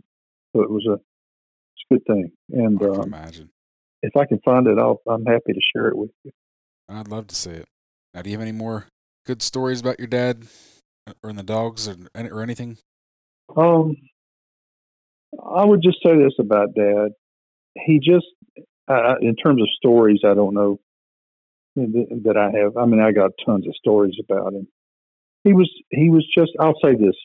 [0.54, 2.32] so it was a it's a good thing.
[2.52, 3.50] And I can um, imagine.
[4.02, 6.32] if I can find it, I'll, I'm happy to share it with you.
[6.90, 7.66] I'd love to see it.
[8.14, 8.88] Now, do you have any more
[9.26, 10.46] good stories about your dad
[11.24, 12.78] or in the dogs or, or anything?
[13.56, 13.96] Um,
[15.44, 17.14] I would just say this about Dad.
[17.86, 18.26] He just,
[18.88, 20.80] uh, in terms of stories, I don't know
[21.76, 22.78] that I have.
[22.78, 24.68] I mean, I got tons of stories about him.
[25.44, 26.52] He was, he was just.
[26.60, 27.16] I'll say this,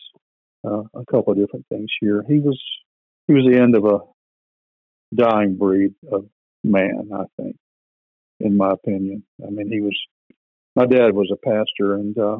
[0.67, 2.25] uh, a couple of different things here.
[2.27, 2.61] He was,
[3.27, 3.99] he was the end of a
[5.15, 6.27] dying breed of
[6.65, 7.11] man.
[7.15, 7.57] I think,
[8.41, 9.25] in my opinion.
[9.47, 9.97] I mean, he was.
[10.77, 12.39] My dad was a pastor, and uh,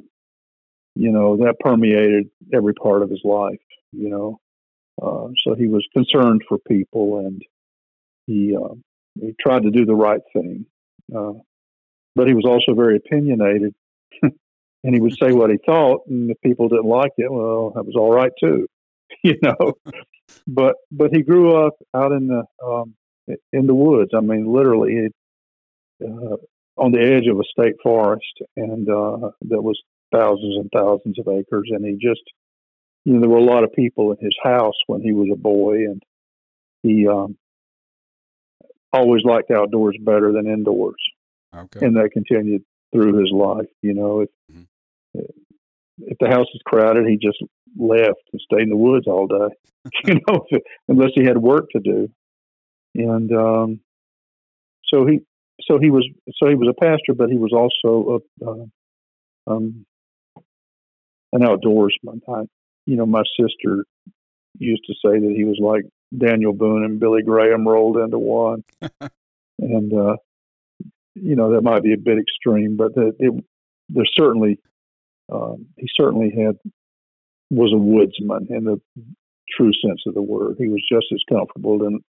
[0.95, 3.61] you know that permeated every part of his life.
[3.93, 4.41] You know,
[5.01, 7.43] uh, so he was concerned for people, and
[8.27, 8.75] he uh,
[9.21, 10.67] he tried to do the right thing.
[11.15, 11.33] Uh,
[12.19, 13.73] but he was also very opinionated,
[14.23, 17.87] and he would say what he thought, and if people didn't like it, well, that
[17.87, 18.67] was all right too,
[19.23, 19.75] you know.
[20.49, 22.95] but but he grew up out in the um,
[23.53, 24.11] in the woods.
[24.17, 25.11] I mean, literally,
[26.05, 26.37] uh,
[26.77, 29.81] on the edge of a state forest, and uh, that was
[30.13, 32.23] thousands and thousands of acres, and he just
[33.05, 35.39] you know, there were a lot of people in his house when he was a
[35.39, 36.03] boy, and
[36.83, 37.37] he um,
[38.93, 41.01] always liked outdoors better than indoors,
[41.55, 41.87] Okay.
[41.87, 43.69] and that continued through his life.
[43.83, 44.67] You know, if Mhm.
[46.01, 47.43] if the house is crowded, he just
[47.77, 49.55] left and stayed in the woods all day.
[50.05, 52.09] you know, if, unless he had work to do,
[52.95, 53.81] and um,
[54.85, 55.21] so he
[55.63, 58.67] so he was so he was a pastor, but he was also a uh,
[59.47, 59.87] um,
[61.33, 62.21] an outdoorsman.
[62.29, 62.43] I,
[62.87, 63.85] you know, my sister
[64.59, 65.85] used to say that he was like
[66.17, 68.65] Daniel Boone and Billy Graham rolled into one,
[69.59, 70.17] and uh,
[71.23, 73.33] you know that might be a bit extreme, but that it,
[73.89, 74.59] there's certainly
[75.33, 76.57] um, he certainly had
[77.51, 78.81] was a woodsman in the
[79.57, 80.57] true sense of the word.
[80.59, 82.01] He was just as comfortable in,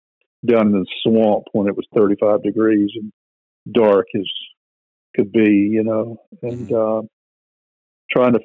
[0.45, 3.13] down in the swamp when it was 35 degrees and
[3.73, 4.27] dark as
[5.15, 7.03] could be, you know, and uh,
[8.11, 8.41] trying to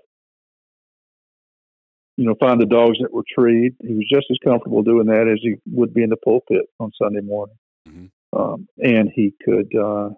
[2.18, 3.76] you know, find the dogs that were treed.
[3.82, 6.92] He was just as comfortable doing that as he would be in the pulpit on
[7.02, 7.56] Sunday morning.
[7.88, 8.12] Mhm.
[8.34, 10.12] Um, and he could, uh,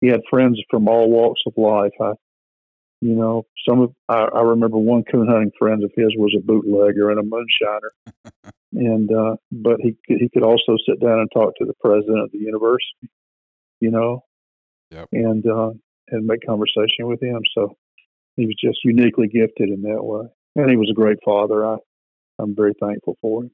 [0.00, 1.92] he had friends from all walks of life.
[2.00, 2.12] I,
[3.00, 6.44] you know, some of, I, I remember one coon hunting friend of his was a
[6.44, 8.52] bootlegger and a moonshiner.
[8.72, 12.20] and, uh, but he could, he could also sit down and talk to the president
[12.22, 13.10] of the university,
[13.80, 14.22] you know,
[14.90, 15.08] Yep.
[15.12, 15.70] and, uh,
[16.08, 17.40] and make conversation with him.
[17.56, 17.76] So
[18.36, 21.66] he was just uniquely gifted in that way, and he was a great father.
[21.66, 21.76] I
[22.38, 23.50] I'm very thankful for him.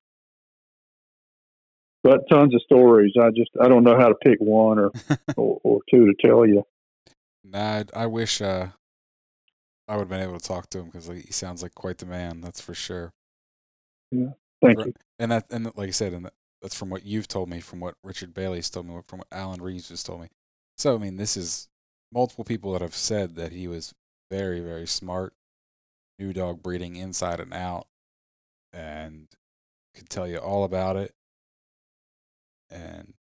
[2.02, 3.12] But tons of stories.
[3.20, 4.90] I just I don't know how to pick one or
[5.36, 6.64] or, or, two to tell you.
[7.44, 8.68] Nah, I wish uh,
[9.88, 12.06] I would have been able to talk to him because he sounds like quite the
[12.06, 12.40] man.
[12.40, 13.12] That's for sure.
[14.10, 14.30] Yeah,
[14.60, 14.94] thank for, you.
[15.18, 16.28] And that and like I said, and
[16.60, 19.62] that's from what you've told me, from what Richard Bailey's told me, from what Alan
[19.62, 20.28] Reeves has told me.
[20.76, 21.68] So I mean, this is
[22.12, 23.94] multiple people that have said that he was
[24.30, 25.34] very very smart,
[26.18, 27.86] knew dog breeding inside and out,
[28.72, 29.28] and
[29.94, 31.14] could tell you all about it.
[32.72, 33.12] And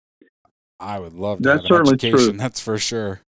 [0.80, 2.18] I would love to that's have an education.
[2.18, 2.32] True.
[2.38, 3.22] That's for sure.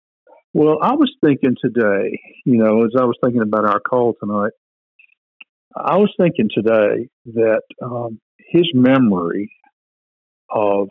[0.54, 4.52] Well, I was thinking today, you know, as I was thinking about our call tonight,
[5.74, 9.50] I was thinking today that um, his memory
[10.50, 10.88] of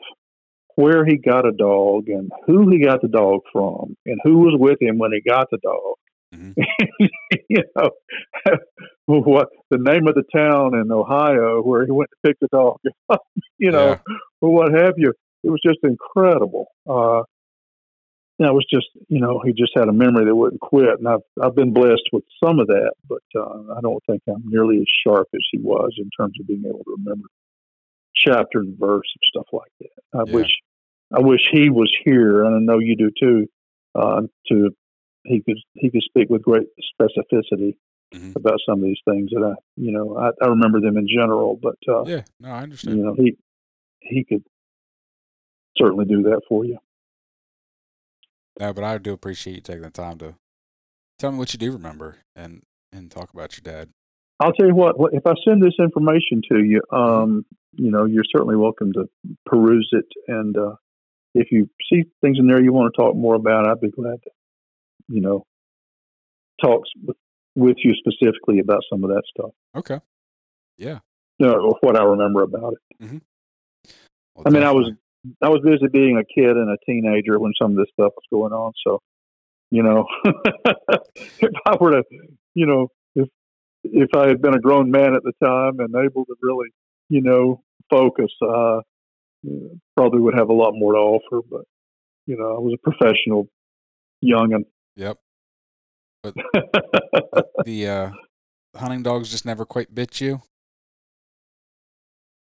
[0.76, 4.56] where he got a dog and who he got the dog from and who was
[4.60, 5.98] with him when he got the dog.
[6.34, 7.06] Mm-hmm.
[7.50, 7.90] you know,
[9.06, 12.78] what the name of the town in Ohio where he went to pick the dog
[13.58, 14.16] you know, yeah.
[14.42, 15.14] or what have you.
[15.44, 16.68] It was just incredible.
[16.88, 17.24] Uh,
[18.40, 20.98] that was just, you know, he just had a memory that wouldn't quit.
[20.98, 24.44] And I've, I've been blessed with some of that, but uh, I don't think I'm
[24.46, 27.28] nearly as sharp as he was in terms of being able to remember
[28.16, 30.20] chapter and verse and stuff like that.
[30.20, 30.34] I yeah.
[30.34, 30.52] wish,
[31.14, 33.48] I wish he was here, and I know you do too.
[33.94, 34.70] Uh, to
[35.24, 36.68] he could he could speak with great
[37.00, 37.76] specificity
[38.14, 38.32] mm-hmm.
[38.36, 41.60] about some of these things that I, you know, I, I remember them in general,
[41.62, 42.98] but uh, yeah, no, I understand.
[42.98, 43.38] You know, he
[44.00, 44.44] he could
[45.78, 46.78] certainly do that for you.
[48.60, 50.36] No, but I do appreciate you taking the time to
[51.18, 53.90] tell me what you do remember and and talk about your dad.
[54.40, 54.96] I'll tell you what.
[55.14, 59.08] If I send this information to you, um, you know, you're certainly welcome to
[59.46, 60.06] peruse it.
[60.28, 60.76] And uh,
[61.36, 64.20] if you see things in there you want to talk more about, I'd be glad
[64.24, 64.30] to,
[65.12, 65.44] you know,
[66.62, 66.90] talks
[67.56, 69.52] with you specifically about some of that stuff.
[69.76, 70.00] Okay.
[70.78, 71.00] Yeah.
[71.38, 73.04] You know, what I remember about it.
[73.04, 73.18] Mm-hmm.
[74.36, 74.92] Well, I mean, I was
[75.42, 78.26] I was busy being a kid and a teenager when some of this stuff was
[78.32, 78.74] going on.
[78.86, 79.02] So,
[79.70, 80.06] you know,
[81.16, 82.04] if I were to,
[82.54, 83.30] you know, if
[83.84, 86.70] if I had been a grown man at the time and able to really,
[87.10, 88.82] you know, focus, uh,
[89.96, 91.46] probably would have a lot more to offer.
[91.50, 91.66] But,
[92.26, 93.48] you know, I was a professional
[94.24, 94.66] youngin.
[94.96, 95.18] Yep.
[96.24, 96.36] But,
[97.66, 98.12] the uh,
[98.76, 100.44] hunting dogs just never quite bit you.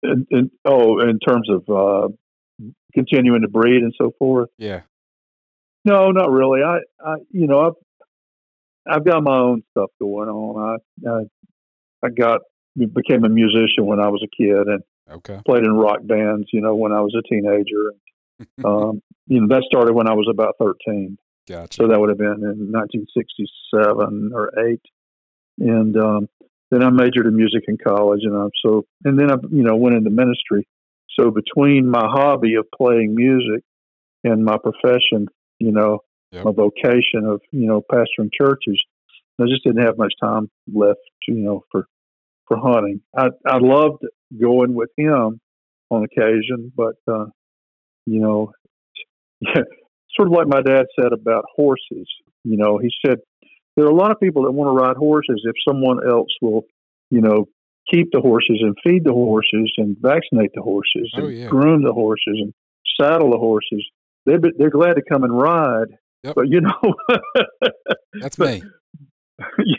[0.02, 2.08] In, in, oh, in terms of uh,
[2.94, 4.50] continuing to breed and so forth.
[4.58, 4.82] Yeah.
[5.84, 6.60] No, not really.
[6.62, 7.60] I, I, you know,
[8.86, 10.78] I've, I've got my own stuff going on.
[11.06, 11.22] I, I,
[12.04, 12.40] I got
[12.76, 15.40] became a musician when I was a kid and okay.
[15.46, 16.48] played in rock bands.
[16.52, 17.92] You know, when I was a teenager.
[18.64, 21.16] um, you know, that started when I was about thirteen.
[21.46, 21.82] Gotcha.
[21.82, 24.80] So that would have been in 1967 or eight,
[25.58, 26.28] and um,
[26.70, 29.76] then I majored in music in college, and I so and then I you know
[29.76, 30.66] went into ministry
[31.18, 33.62] so between my hobby of playing music
[34.24, 35.28] and my profession,
[35.58, 36.00] you know,
[36.32, 36.44] yep.
[36.44, 38.80] my vocation of, you know, pastoring churches,
[39.40, 41.86] I just didn't have much time left, you know, for
[42.46, 43.00] for hunting.
[43.16, 44.04] I I loved
[44.40, 45.40] going with him
[45.90, 47.26] on occasion, but uh,
[48.06, 48.52] you know,
[49.40, 49.62] yeah,
[50.16, 52.08] sort of like my dad said about horses.
[52.44, 53.18] You know, he said
[53.76, 56.62] there are a lot of people that want to ride horses if someone else will,
[57.10, 57.46] you know,
[57.92, 61.46] keep the horses and feed the horses and vaccinate the horses oh, and yeah.
[61.46, 62.52] groom the horses and
[63.00, 63.84] saddle the horses.
[64.26, 65.88] They're they're glad to come and ride,
[66.22, 66.34] yep.
[66.34, 66.94] but you know,
[68.20, 68.62] that's me.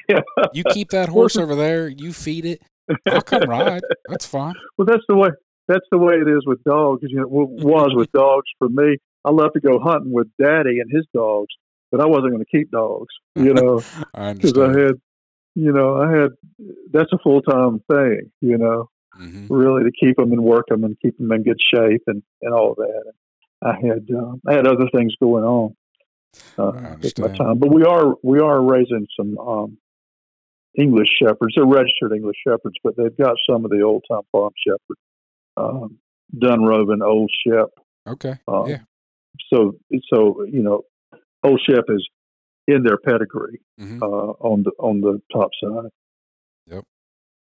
[0.10, 0.20] Yeah,
[0.54, 1.88] you keep that horse over there.
[1.88, 2.62] You feed it.
[3.08, 3.82] I'll come ride.
[4.10, 4.54] That's fine.
[4.78, 5.30] Well, that's the way.
[5.68, 7.02] That's the way it is with dogs.
[7.04, 8.98] You know, was with dogs for me.
[9.24, 11.54] I love to go hunting with Daddy and his dogs,
[11.92, 13.14] but I wasn't going to keep dogs.
[13.36, 13.82] You know,
[14.14, 15.02] because I, I had
[15.56, 16.32] you know, I had
[16.92, 18.90] that's a full time thing, you know,
[19.20, 19.52] mm-hmm.
[19.52, 22.54] really to keep them and work them and keep them in good shape and and
[22.54, 23.04] all of that.
[23.06, 23.14] And
[23.62, 25.76] I had um, I had other things going on
[26.60, 29.78] uh, at my time, but we are we are raising some um,
[30.78, 31.54] English shepherds.
[31.56, 34.98] They're registered English shepherds, but they've got some of the old time farm shepherd,
[35.58, 37.70] Dunrovin Old Shep.
[38.08, 38.38] Okay.
[38.48, 38.80] Um, yeah.
[39.52, 39.76] So
[40.14, 40.84] so you know,
[41.44, 42.08] Old Shep is
[42.68, 44.02] in their pedigree mm-hmm.
[44.02, 45.92] uh, on the on the top side.
[46.68, 46.84] Yep,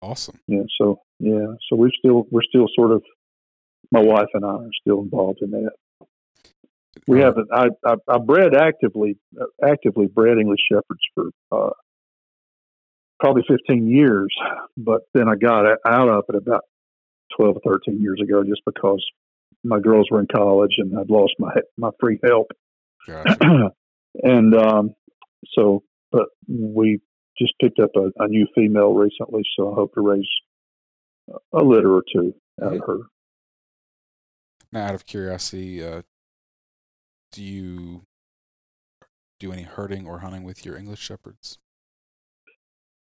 [0.02, 0.40] awesome.
[0.48, 3.04] Yeah, so yeah, so we're still we're still sort of
[3.92, 5.72] my wife and I are still involved in that.
[7.08, 7.50] We uh, haven't.
[7.52, 11.74] I, I I bred actively uh, actively bred English shepherds for uh,
[13.20, 14.34] probably 15 years,
[14.78, 16.64] but then I got out of it about
[17.38, 19.04] 12 or 13 years ago, just because
[19.64, 22.48] my girls were in college and I'd lost my my free help.
[23.08, 23.72] Gotcha.
[24.24, 24.96] and um,
[25.54, 27.00] so, but we
[27.38, 30.30] just picked up a, a new female recently, so I hope to raise
[31.54, 32.98] a litter or two out of her.
[34.72, 36.04] Now, out of curiosity, uh,
[37.32, 38.06] do you
[39.40, 41.60] do any herding or hunting with your English shepherds?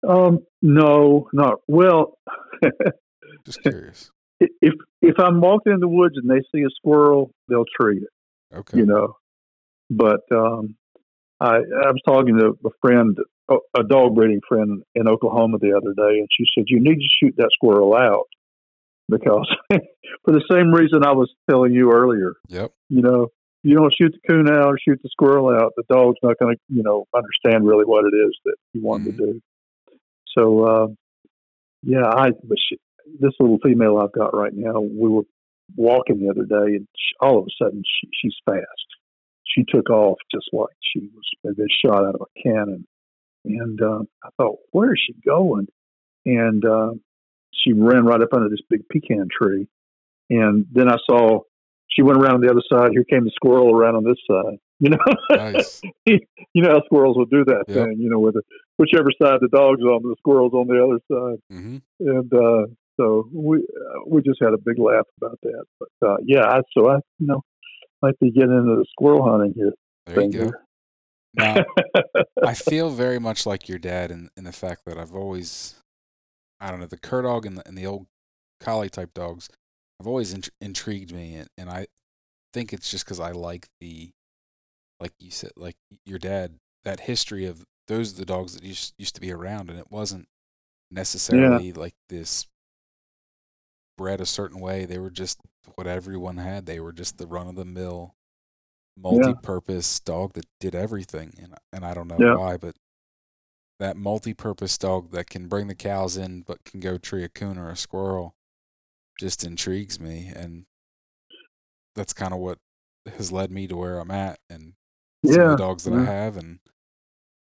[0.08, 2.18] Um, no, not well.
[3.46, 4.12] Just curious.
[4.40, 8.56] if if I'm walking in the woods and they see a squirrel, they'll tree it.
[8.56, 8.80] Okay.
[8.80, 9.18] You know,
[9.90, 10.76] but um,
[11.40, 13.18] I I was talking to a friend,
[13.50, 17.08] a dog breeding friend in Oklahoma the other day, and she said you need to
[17.20, 18.28] shoot that squirrel out
[19.10, 22.34] because for the same reason I was telling you earlier.
[22.50, 22.72] Yep.
[22.90, 23.28] You know,
[23.64, 26.56] you don't shoot the coon out or shoot the squirrel out, the dog's not going
[26.56, 29.18] to, you know, understand really what it is that you want mm-hmm.
[29.18, 29.42] to do.
[30.38, 30.88] So, uh,
[31.82, 32.78] yeah, I, but she,
[33.20, 35.24] this little female I've got right now, we were
[35.76, 38.66] walking the other day and she, all of a sudden she, she's fast.
[39.46, 42.88] She took off just like she was been shot out of a cannon.
[43.46, 45.68] And, uh, I thought, where is she going?
[46.26, 46.92] And, uh,
[47.54, 49.68] she ran right up under this big pecan tree.
[50.30, 51.42] And then I saw
[51.96, 52.92] she went around on the other side.
[52.92, 54.58] Here came the squirrel around on this side.
[54.80, 54.98] You know,
[55.30, 55.82] nice.
[56.06, 56.20] you
[56.56, 57.78] know how squirrels will do that yep.
[57.78, 58.00] thing.
[58.00, 58.36] You know, with
[58.76, 61.40] whichever side the dog's on, the squirrel's on the other side.
[61.56, 61.78] Mm-hmm.
[62.00, 65.66] And uh, so we uh, we just had a big laugh about that.
[65.80, 67.42] But uh, yeah, I, so I you know
[68.02, 69.72] might be getting into the squirrel hunting here.
[70.06, 70.52] There you go.
[71.36, 71.64] Now,
[72.46, 75.76] I feel very much like your dad in, in the fact that I've always,
[76.60, 78.06] I don't know, the cur dog and the, and the old
[78.60, 79.50] collie type dogs
[80.00, 81.88] have always int- intrigued me, and, and I
[82.54, 84.12] think it's just because I like the,
[85.00, 85.76] like you said, like
[86.06, 89.70] your dad, that history of those are the dogs that used used to be around,
[89.70, 90.28] and it wasn't
[90.92, 91.74] necessarily yeah.
[91.76, 92.46] like this
[93.98, 94.86] bred a certain way.
[94.86, 95.40] They were just
[95.76, 96.66] what everyone had.
[96.66, 98.16] They were just the run of the mill,
[98.98, 100.14] multi-purpose yeah.
[100.14, 102.36] dog that did everything, and and I don't know yeah.
[102.36, 102.76] why, but
[103.80, 107.58] that multi-purpose dog that can bring the cows in but can go tree a coon
[107.58, 108.36] or a squirrel
[109.20, 110.66] just intrigues me and
[111.96, 112.60] that's kind of what
[113.18, 114.74] has led me to where I'm at and
[115.26, 115.52] some yeah.
[115.52, 115.98] of the dogs that yeah.
[115.98, 116.12] I mm-hmm.
[116.12, 116.60] have and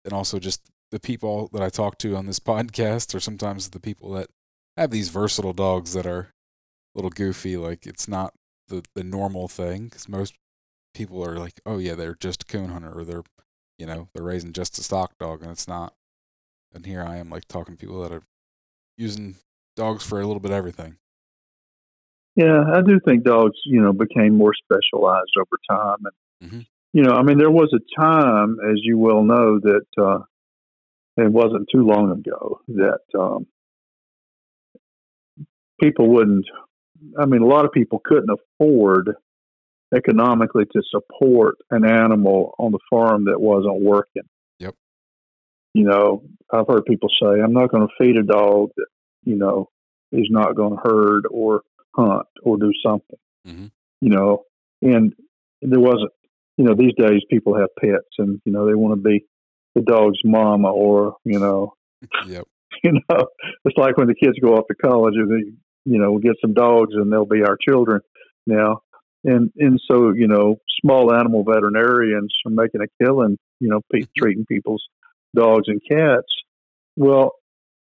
[0.04, 3.80] and also just the people that I talk to on this podcast or sometimes the
[3.80, 4.30] people that
[4.78, 6.34] have these versatile dogs that are
[6.96, 8.34] little goofy like it's not
[8.68, 10.36] the the normal thing cuz most
[10.94, 13.24] people are like oh yeah they're just a coon hunter or they're
[13.78, 15.96] you know they're raising just a stock dog and it's not
[16.74, 18.24] and here I am like talking to people that are
[18.98, 19.36] using
[19.76, 20.98] dogs for a little bit of everything
[22.36, 25.98] yeah, I do think dogs, you know, became more specialized over time.
[26.42, 26.60] And, mm-hmm.
[26.94, 30.20] you know, I mean, there was a time, as you well know, that uh,
[31.18, 33.48] it wasn't too long ago that um,
[35.82, 36.46] people wouldn't,
[37.20, 39.12] I mean, a lot of people couldn't afford
[39.96, 44.24] economically to support an animal on the farm that wasn't working.
[44.60, 44.76] Yep.
[45.74, 48.88] You know, I've heard people say, I'm not going to feed a dog that,
[49.24, 49.70] you know,
[50.12, 51.62] is not going to herd or
[51.96, 53.20] hunt or do something.
[53.48, 53.68] Mm-hmm.
[54.02, 54.44] You know,
[54.82, 55.14] and
[55.62, 56.12] there wasn't.
[56.58, 59.26] You know, these days people have pets, and you know they want to be
[59.74, 61.74] the dog's mama, or you know,
[62.28, 62.46] yep.
[62.84, 63.28] You know,
[63.66, 65.52] it's like when the kids go off to college, and they,
[65.86, 68.02] you know, get some dogs, and they'll be our children
[68.46, 68.82] now.
[69.24, 73.38] And and so you know, small animal veterinarians are making a killing.
[73.60, 74.12] You know, pe- mm-hmm.
[74.18, 74.84] treating people's
[75.36, 76.28] dogs and cats.
[76.96, 77.34] Well,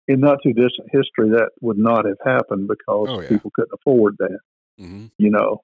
[0.07, 3.29] in not too distant history, that would not have happened because oh, yeah.
[3.29, 4.39] people couldn't afford that.
[4.81, 5.07] Mm-hmm.
[5.19, 5.63] You know,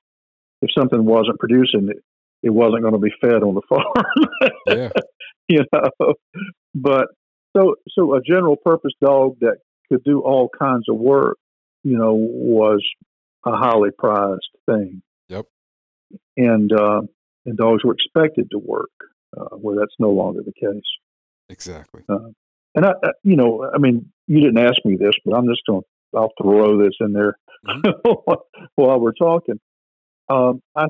[0.62, 2.03] if something wasn't producing, it,
[2.43, 4.51] it wasn't going to be fed on the farm.
[4.66, 4.91] yeah.
[5.47, 6.14] You know,
[6.74, 7.09] but
[7.55, 9.59] so so a general purpose dog that
[9.93, 11.37] could do all kinds of work,
[11.85, 12.85] you know, was
[13.47, 15.03] a highly prized thing.
[15.28, 15.47] Yep.
[16.37, 17.03] And uh,
[17.47, 18.91] and dogs were expected to work,
[19.37, 20.82] uh, where that's no longer the case.
[21.49, 22.03] Exactly.
[22.09, 22.30] Uh,
[22.74, 25.82] and I, you know, I mean, you didn't ask me this, but I'm just going
[25.82, 28.32] to, I'll throw this in there mm-hmm.
[28.74, 29.61] while we're talking.
[30.28, 30.87] Um, I,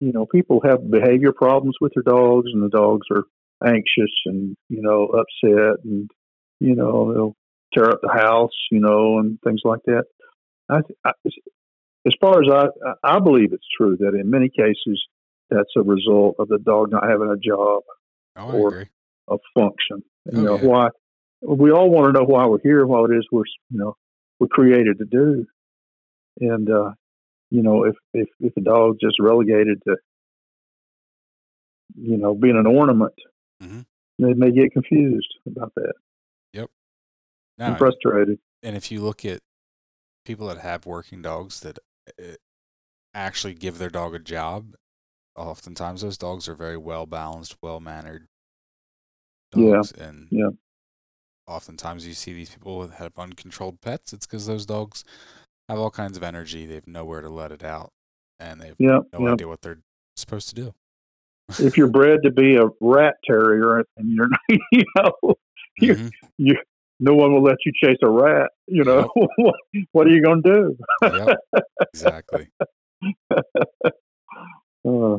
[0.00, 3.24] you know, people have behavior problems with their dogs, and the dogs are
[3.66, 6.10] anxious and you know upset, and
[6.60, 7.36] you know they'll
[7.74, 10.04] tear up the house, you know, and things like that.
[10.68, 11.12] I, I,
[12.06, 15.02] as far as I, I believe it's true that in many cases
[15.50, 17.82] that's a result of the dog not having a job
[18.36, 18.86] oh, or
[19.28, 20.02] a function.
[20.32, 20.66] You oh, know yeah.
[20.66, 20.88] why
[21.42, 23.96] we all want to know why we're here, what it is we're you know
[24.38, 25.46] we're created to do,
[26.40, 26.90] and uh,
[27.50, 29.96] you know if if if a dog just relegated to
[31.96, 33.14] you know being an ornament,
[33.62, 33.80] mm-hmm.
[34.18, 35.92] they may get confused about that.
[37.58, 38.38] And frustrated.
[38.62, 39.40] And if you look at
[40.24, 41.78] people that have working dogs that
[42.18, 42.34] uh,
[43.14, 44.74] actually give their dog a job,
[45.36, 48.26] oftentimes those dogs are very well balanced, well mannered
[49.52, 50.04] dogs, yeah.
[50.04, 50.48] and yeah
[51.46, 54.12] oftentimes you see these people that have uncontrolled pets.
[54.14, 55.04] It's because those dogs
[55.68, 56.64] have all kinds of energy.
[56.66, 57.90] They have nowhere to let it out,
[58.40, 59.32] and they have Yeah, no yeah.
[59.34, 59.80] idea what they're
[60.16, 60.74] supposed to do.
[61.58, 64.30] if you're bred to be a rat terrier and you're,
[64.72, 65.34] you know,
[65.78, 66.10] You- Mhm.
[67.04, 68.50] No one will let you chase a rat.
[68.66, 69.54] You know, what,
[69.92, 70.76] what are you going to do?
[71.02, 71.36] Yep,
[71.92, 72.48] exactly.
[74.86, 75.16] Uh,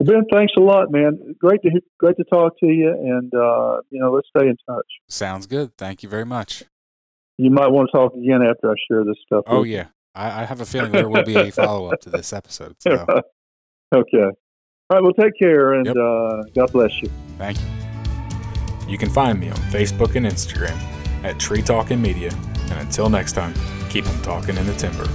[0.00, 1.36] ben, thanks a lot, man.
[1.38, 4.86] Great to great to talk to you, and uh, you know, let's stay in touch.
[5.08, 5.76] Sounds good.
[5.78, 6.64] Thank you very much.
[7.36, 9.44] You might want to talk again after I share this stuff.
[9.46, 12.32] Oh yeah, I, I have a feeling there will be a follow up to this
[12.32, 12.74] episode.
[12.80, 12.90] So
[13.94, 14.18] okay.
[14.24, 14.32] All
[14.90, 15.02] right.
[15.02, 15.96] Well, take care, and Yep.
[15.96, 17.08] uh, God bless you.
[17.38, 17.66] thank you.
[18.90, 20.76] You can find me on Facebook and Instagram
[21.24, 22.32] at Tree Talkin' Media.
[22.70, 23.54] And until next time,
[23.88, 25.08] keep them talking in the timber.